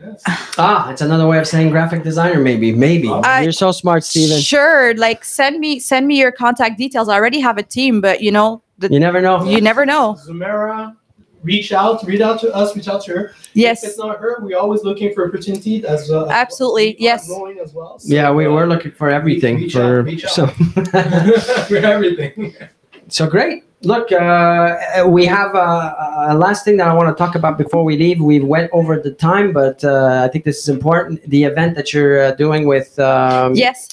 guess. 0.00 0.22
Ah, 0.58 0.90
it's 0.90 1.00
another 1.00 1.26
way 1.26 1.38
of 1.38 1.46
saying 1.46 1.70
graphic 1.70 2.02
designer, 2.02 2.40
maybe. 2.40 2.72
Maybe. 2.72 3.08
Uh, 3.08 3.40
You're 3.40 3.52
so 3.52 3.72
smart, 3.72 4.04
Steven. 4.04 4.40
Sure, 4.40 4.94
like 4.94 5.24
send 5.24 5.58
me 5.58 5.78
send 5.78 6.06
me 6.06 6.18
your 6.18 6.32
contact 6.32 6.78
details. 6.78 7.08
I 7.08 7.14
already 7.14 7.40
have 7.40 7.58
a 7.58 7.62
team, 7.62 8.00
but 8.00 8.22
you 8.22 8.30
know, 8.30 8.62
the, 8.78 8.88
You 8.92 9.00
never 9.00 9.20
know. 9.20 9.44
you 9.44 9.60
never 9.60 9.84
know. 9.84 10.16
Zamara, 10.26 10.96
reach 11.42 11.72
out, 11.72 12.04
reach 12.06 12.20
out 12.20 12.40
to 12.40 12.54
us, 12.54 12.74
reach 12.76 12.88
out 12.88 13.02
to 13.04 13.12
her. 13.12 13.34
Yes. 13.54 13.82
If 13.82 13.90
it's 13.90 13.98
not 13.98 14.18
her, 14.18 14.38
we're 14.40 14.58
always 14.58 14.82
looking 14.84 15.12
for 15.14 15.26
opportunity 15.28 15.84
as 15.86 16.08
well. 16.10 16.30
Absolutely, 16.30 16.90
We 16.98 17.04
yes. 17.04 17.26
growing 17.28 17.58
as 17.58 17.72
well. 17.74 17.98
so, 17.98 18.12
Yeah, 18.14 18.30
we, 18.32 18.46
uh, 18.46 18.50
we're 18.52 18.66
looking 18.66 18.92
for 18.92 19.10
everything. 19.10 19.56
reach 19.56 19.72
for 19.74 19.98
out, 20.00 20.04
reach 20.04 20.24
out. 20.24 20.30
so 20.30 20.46
for 21.68 21.76
everything. 21.76 22.54
so 23.08 23.26
great. 23.28 23.64
Look, 23.82 24.10
uh, 24.10 25.04
we 25.06 25.24
have 25.26 25.54
uh, 25.54 25.94
a 26.30 26.34
last 26.36 26.64
thing 26.64 26.76
that 26.78 26.88
I 26.88 26.94
want 26.94 27.16
to 27.16 27.20
talk 27.24 27.36
about 27.36 27.56
before 27.58 27.84
we 27.84 27.96
leave. 27.96 28.20
We 28.20 28.40
went 28.40 28.70
over 28.72 28.98
the 28.98 29.12
time, 29.12 29.52
but 29.52 29.84
uh, 29.84 30.22
I 30.24 30.28
think 30.32 30.44
this 30.44 30.58
is 30.58 30.68
important. 30.68 31.22
The 31.30 31.44
event 31.44 31.76
that 31.76 31.92
you're 31.94 32.24
uh, 32.24 32.30
doing 32.32 32.66
with 32.66 32.98
um, 32.98 33.54
yes. 33.54 33.88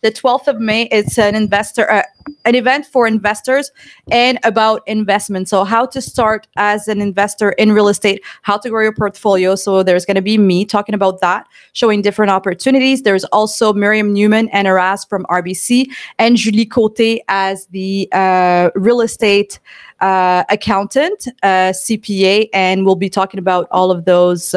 The 0.00 0.12
12th 0.12 0.46
of 0.46 0.60
May, 0.60 0.82
it's 0.84 1.18
an 1.18 1.34
investor, 1.34 1.90
uh, 1.90 2.02
an 2.44 2.54
event 2.54 2.86
for 2.86 3.06
investors 3.06 3.72
and 4.10 4.38
about 4.44 4.82
investment. 4.86 5.48
So, 5.48 5.64
how 5.64 5.86
to 5.86 6.00
start 6.00 6.46
as 6.56 6.86
an 6.86 7.00
investor 7.00 7.50
in 7.52 7.72
real 7.72 7.88
estate, 7.88 8.22
how 8.42 8.58
to 8.58 8.70
grow 8.70 8.82
your 8.82 8.92
portfolio. 8.92 9.56
So, 9.56 9.82
there's 9.82 10.06
going 10.06 10.14
to 10.14 10.22
be 10.22 10.38
me 10.38 10.64
talking 10.64 10.94
about 10.94 11.20
that, 11.20 11.46
showing 11.72 12.02
different 12.02 12.30
opportunities. 12.30 13.02
There's 13.02 13.24
also 13.24 13.72
Miriam 13.72 14.12
Newman 14.12 14.48
and 14.50 14.68
Araz 14.68 15.08
from 15.08 15.24
RBC 15.24 15.90
and 16.18 16.36
Julie 16.36 16.66
Cote 16.66 17.20
as 17.28 17.66
the 17.66 18.08
uh, 18.12 18.70
real 18.74 19.00
estate 19.00 19.58
uh, 20.00 20.44
accountant, 20.48 21.26
uh, 21.42 21.72
CPA, 21.72 22.48
and 22.52 22.86
we'll 22.86 22.94
be 22.94 23.10
talking 23.10 23.38
about 23.38 23.66
all 23.70 23.90
of 23.90 24.04
those. 24.04 24.54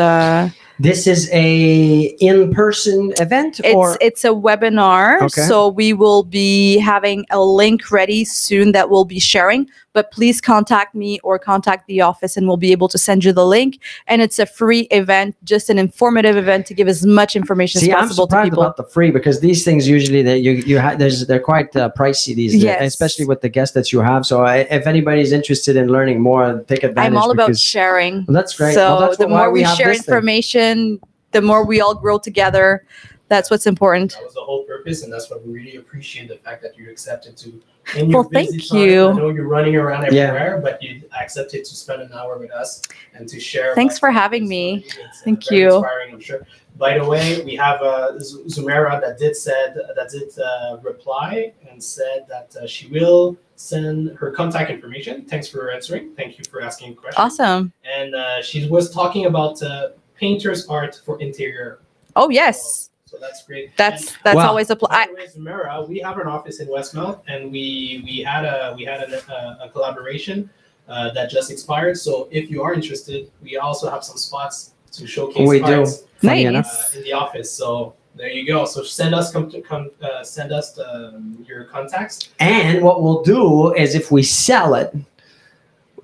This 0.82 1.06
is 1.06 1.30
a 1.32 2.16
in-person 2.20 3.14
event, 3.20 3.60
it's 3.64 3.76
or 3.76 4.00
it's 4.02 4.26
a 4.26 4.30
webinar, 4.30 5.22
Okay. 5.22 5.42
so 5.44 5.68
we 5.68 5.94
will 5.94 6.24
be 6.24 6.80
having 6.80 7.24
a 7.30 7.40
link 7.40 7.92
ready 7.92 8.26
soon 8.26 8.72
that 8.72 8.90
we'll 8.90 9.06
be 9.06 9.20
sharing. 9.20 9.70
But 9.94 10.10
please 10.12 10.40
contact 10.40 10.96
me 10.96 11.20
or 11.22 11.38
contact 11.38 11.86
the 11.88 12.00
office, 12.00 12.38
and 12.38 12.48
we'll 12.48 12.56
be 12.56 12.72
able 12.72 12.88
to 12.88 12.98
send 12.98 13.26
you 13.26 13.34
the 13.34 13.46
link. 13.46 13.80
And 14.08 14.22
it's 14.22 14.40
a 14.40 14.46
free 14.46 14.82
event, 14.92 15.36
just 15.44 15.70
an 15.70 15.78
informative 15.78 16.38
event 16.38 16.66
to 16.68 16.74
give 16.74 16.88
as 16.88 17.06
much 17.06 17.36
information 17.36 17.82
See, 17.82 17.92
as 17.92 17.96
I'm 17.96 18.02
possible 18.08 18.28
to 18.28 18.32
surprised 18.32 18.52
people. 18.52 18.64
about 18.64 18.78
the 18.78 18.86
free 18.86 19.12
because 19.12 19.42
these 19.42 19.66
things 19.66 19.90
usually 19.90 20.22
that 20.24 20.40
you 20.40 20.52
you 20.54 20.80
ha- 20.80 20.96
there's 20.96 21.28
they're 21.28 21.42
quite 21.42 21.76
uh, 21.76 21.90
pricey 21.98 22.34
these 22.34 22.54
days, 22.54 22.64
Yes. 22.64 22.82
especially 22.94 23.26
with 23.26 23.42
the 23.42 23.50
guests 23.50 23.74
that 23.76 23.92
you 23.92 24.00
have. 24.00 24.26
So 24.26 24.44
I, 24.46 24.58
if 24.72 24.88
anybody's 24.88 25.34
interested 25.34 25.76
in 25.76 25.90
learning 25.90 26.22
more, 26.22 26.64
take 26.70 26.84
advantage. 26.84 27.12
I'm 27.12 27.18
all 27.18 27.32
about 27.32 27.48
because- 27.48 27.62
sharing. 27.62 28.24
Well, 28.28 28.36
that's 28.36 28.56
great. 28.56 28.74
So 28.76 28.82
Well, 28.96 29.02
that's 29.02 29.18
the 29.18 29.28
why 29.28 29.40
more 29.40 29.52
we, 29.52 29.62
have 29.64 29.76
share 29.78 29.88
this 29.90 30.04
thing. 30.04 30.14
information, 30.16 31.02
the 31.32 31.42
more 31.42 31.66
we 31.66 31.82
all 31.82 31.96
grow 31.96 32.18
together. 32.18 32.86
That's 33.28 33.50
what's 33.50 33.66
important. 33.66 34.12
That 34.14 34.24
was 34.24 34.34
the 34.34 34.42
whole 34.42 34.64
purpose, 34.66 35.04
and 35.04 35.12
that's 35.14 35.30
why 35.30 35.38
we 35.46 35.54
really 35.54 35.76
appreciate 35.78 36.28
the 36.28 36.36
fact 36.36 36.62
that 36.64 36.78
you 36.78 36.90
accepted 36.90 37.36
to. 37.38 37.62
In 37.96 38.10
your 38.10 38.22
Well, 38.22 38.30
thank 38.32 38.52
busy 38.52 38.68
time, 38.70 38.78
you. 38.80 39.08
I 39.10 39.14
know 39.14 39.30
you're 39.30 39.48
running 39.48 39.76
around 39.76 40.04
Yeah. 40.14 40.28
everywhere, 40.28 40.60
but 40.64 40.82
you 40.82 41.02
accepted 41.20 41.66
to 41.66 41.76
spend 41.76 42.02
an 42.02 42.12
hour 42.14 42.38
with 42.38 42.52
us 42.52 42.82
and 43.14 43.28
to 43.28 43.40
share. 43.40 43.76
Thanks 43.76 43.96
about 43.98 44.08
for 44.08 44.12
having 44.12 44.44
this. 44.44 44.50
me. 44.50 44.86
So 44.88 45.00
it's, 45.02 45.20
uh, 45.22 45.24
Thank 45.26 45.50
very 45.50 45.62
you. 45.62 45.76
Inspiring, 45.76 46.14
I'm 46.14 46.20
sure. 46.20 46.46
By 46.78 46.98
the 46.98 47.04
way, 47.06 47.44
we 47.44 47.56
have 47.56 47.82
uh, 47.82 48.18
Z- 48.20 48.44
Zumera 48.48 49.02
that 49.02 49.18
did 49.20 49.36
said 49.36 49.76
that 49.96 50.10
did 50.10 50.30
uh, 50.40 50.78
reply 50.82 51.54
and 51.70 51.84
said 51.84 52.26
that 52.30 52.56
uh, 52.56 52.66
she 52.66 52.88
will 52.88 53.36
send 53.56 54.18
her 54.18 54.32
contact 54.32 54.70
information. 54.72 55.26
Thanks 55.26 55.48
for 55.48 55.70
answering. 55.72 56.14
Thank 56.16 56.38
you 56.38 56.46
for 56.50 56.62
asking 56.62 56.96
questions. 56.96 57.20
Awesome. 57.20 57.74
And 57.84 58.16
uh, 58.16 58.42
she 58.42 58.70
was 58.70 58.92
talking 58.94 59.26
about 59.26 59.62
uh, 59.62 59.90
painter's 60.16 60.68
art 60.68 61.02
for 61.06 61.20
interior. 61.20 61.80
Oh 62.16 62.30
yes. 62.30 62.91
So 63.12 63.18
that's 63.20 63.46
great. 63.46 63.76
That's 63.76 64.16
that's 64.24 64.38
Wow. 64.38 64.48
always 64.48 64.70
a 64.70 64.76
pl- 64.78 64.88
By 64.88 65.02
I, 65.02 65.08
the 65.36 65.86
we 65.90 66.00
have 66.00 66.18
an 66.18 66.28
office 66.28 66.62
in 66.62 66.68
Westmount, 66.70 67.20
and 67.28 67.52
we 67.52 68.02
we 68.06 68.20
had 68.20 68.46
a 68.46 68.74
we 68.78 68.86
had 68.86 69.02
a, 69.04 69.20
a, 69.30 69.66
a 69.66 69.70
collaboration 69.70 70.50
uh, 70.88 71.12
that 71.12 71.30
just 71.30 71.52
expired. 71.52 71.98
So 71.98 72.30
if 72.32 72.50
you 72.50 72.64
are 72.64 72.74
interested, 72.74 73.30
we 73.44 73.58
also 73.58 73.90
have 73.90 74.06
some 74.06 74.16
spots 74.16 74.72
to 74.94 75.06
showcase 75.06 75.46
We 75.50 75.60
do. 75.60 75.66
cards 75.66 76.04
Nice. 76.24 76.96
uh, 76.96 76.98
in 76.98 77.04
the 77.04 77.12
office. 77.12 77.52
So 77.52 77.96
there 78.16 78.30
you 78.30 78.48
go. 78.48 78.64
So 78.64 78.82
send 78.82 79.14
us 79.14 79.34
come 79.34 79.52
to 79.52 79.60
come 79.62 79.92
uh, 80.02 80.24
send 80.24 80.54
us 80.54 80.80
um, 80.80 81.44
your 81.46 81.66
contacts. 81.66 82.30
And 82.40 82.82
what 82.82 83.04
we'll 83.04 83.24
do 83.24 83.74
is 83.76 83.94
if 83.94 84.10
we 84.10 84.24
sell 84.24 84.74
it, 84.76 84.96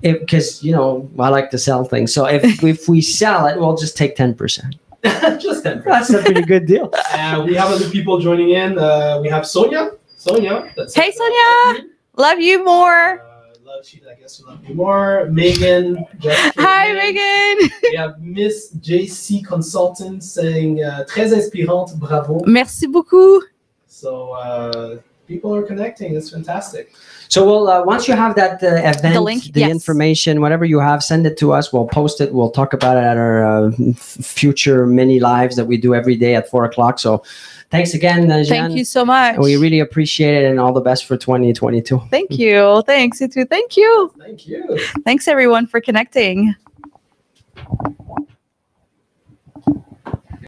because 0.02 0.62
you 0.62 0.74
know 0.74 1.10
I 1.18 1.30
like 1.30 1.52
to 1.52 1.58
sell 1.58 1.86
things. 1.86 2.14
So 2.14 2.26
if 2.26 2.44
if 2.74 2.90
we 2.90 3.00
sell 3.00 3.48
it, 3.48 3.58
we'll 3.58 3.78
just 3.78 3.96
take 3.96 4.18
ten 4.18 4.36
percent. 4.36 4.76
just 5.40 5.64
ten. 5.64 5.82
That's 5.86 6.10
a 6.10 6.22
pretty 6.22 6.42
good 6.44 6.66
deal. 6.66 6.92
Uh, 7.18 7.44
we 7.46 7.56
have 7.56 7.70
other 7.72 7.90
people 7.90 8.20
joining 8.20 8.50
in. 8.52 8.78
Uh, 8.78 9.20
we 9.22 9.28
have 9.30 9.46
Sonia. 9.48 9.92
Sonia. 10.18 10.72
That's 10.76 10.94
Hey, 10.94 11.12
Sonia. 11.12 11.86
love 12.16 12.40
you 12.40 12.64
more. 12.64 13.20
Uh, 13.22 13.54
love 13.66 13.86
she. 13.86 14.02
I 14.10 14.14
guess 14.20 14.40
we 14.40 14.46
love 14.46 14.64
you 14.68 14.76
more. 14.76 15.28
Megan. 15.32 16.06
just 16.20 16.54
Hi. 16.58 16.94
Megan. 16.94 17.70
We 17.84 17.96
have 17.98 18.20
Miss 18.22 18.74
JC 18.76 19.44
Consultant 19.46 20.24
saying 20.24 20.84
uh, 20.84 21.06
très 21.08 21.34
inspirante, 21.34 21.96
bravo. 21.98 22.42
Merci 22.46 22.88
beaucoup. 22.88 23.44
So 23.88 24.32
uh, 24.34 24.98
people 25.28 25.54
are 25.54 25.64
connecting. 25.64 26.16
It's 26.16 26.30
fantastic. 26.30 26.94
So 27.30 27.46
we'll 27.46 27.68
uh, 27.70 27.84
once 27.84 28.08
you 28.08 28.14
have 28.16 28.36
that 28.36 28.64
uh, 28.64 28.76
event, 28.76 29.14
The 29.14 29.22
link, 29.22 29.44
the 29.54 29.62
yes. 29.62 29.72
information, 29.72 30.42
whatever 30.42 30.66
you 30.66 30.80
have, 30.80 31.04
send 31.04 31.26
it 31.28 31.38
to 31.40 31.52
us. 31.52 31.74
We'll 31.74 31.88
post 31.88 32.22
it. 32.22 32.34
We'll 32.34 32.52
talk 32.52 32.74
about 32.74 32.98
it 32.98 33.04
at 33.04 33.18
our 33.18 33.46
uh, 33.46 33.72
future 33.98 34.88
mini 34.88 35.20
lives 35.20 35.56
that 35.58 35.66
we 35.66 35.78
do 35.78 35.94
every 35.94 36.16
day 36.16 36.36
at 36.36 36.50
four 36.50 36.64
o'clock. 36.64 37.00
So 37.00 37.24
thanks 37.70 37.94
again, 37.94 38.32
uh, 38.32 38.44
Jeanne. 38.44 38.68
Thank 38.68 38.78
you 38.78 38.86
so 38.86 39.04
much. 39.04 39.38
We 39.38 39.58
really 39.58 39.80
appreciate 39.80 40.44
it, 40.44 40.50
and 40.50 40.60
all 40.60 40.74
the 40.74 40.82
best 40.82 41.06
for 41.06 41.18
2022. 41.18 42.02
Thank 42.10 42.38
you. 42.38 42.84
Thanks, 42.86 43.20
you 43.20 43.28
too. 43.28 43.46
Thank 43.46 43.76
you. 43.76 44.14
Thank 44.20 44.48
you. 44.48 44.80
Thanks 45.04 45.28
everyone 45.28 45.68
for 45.68 45.82
connecting. 45.82 46.56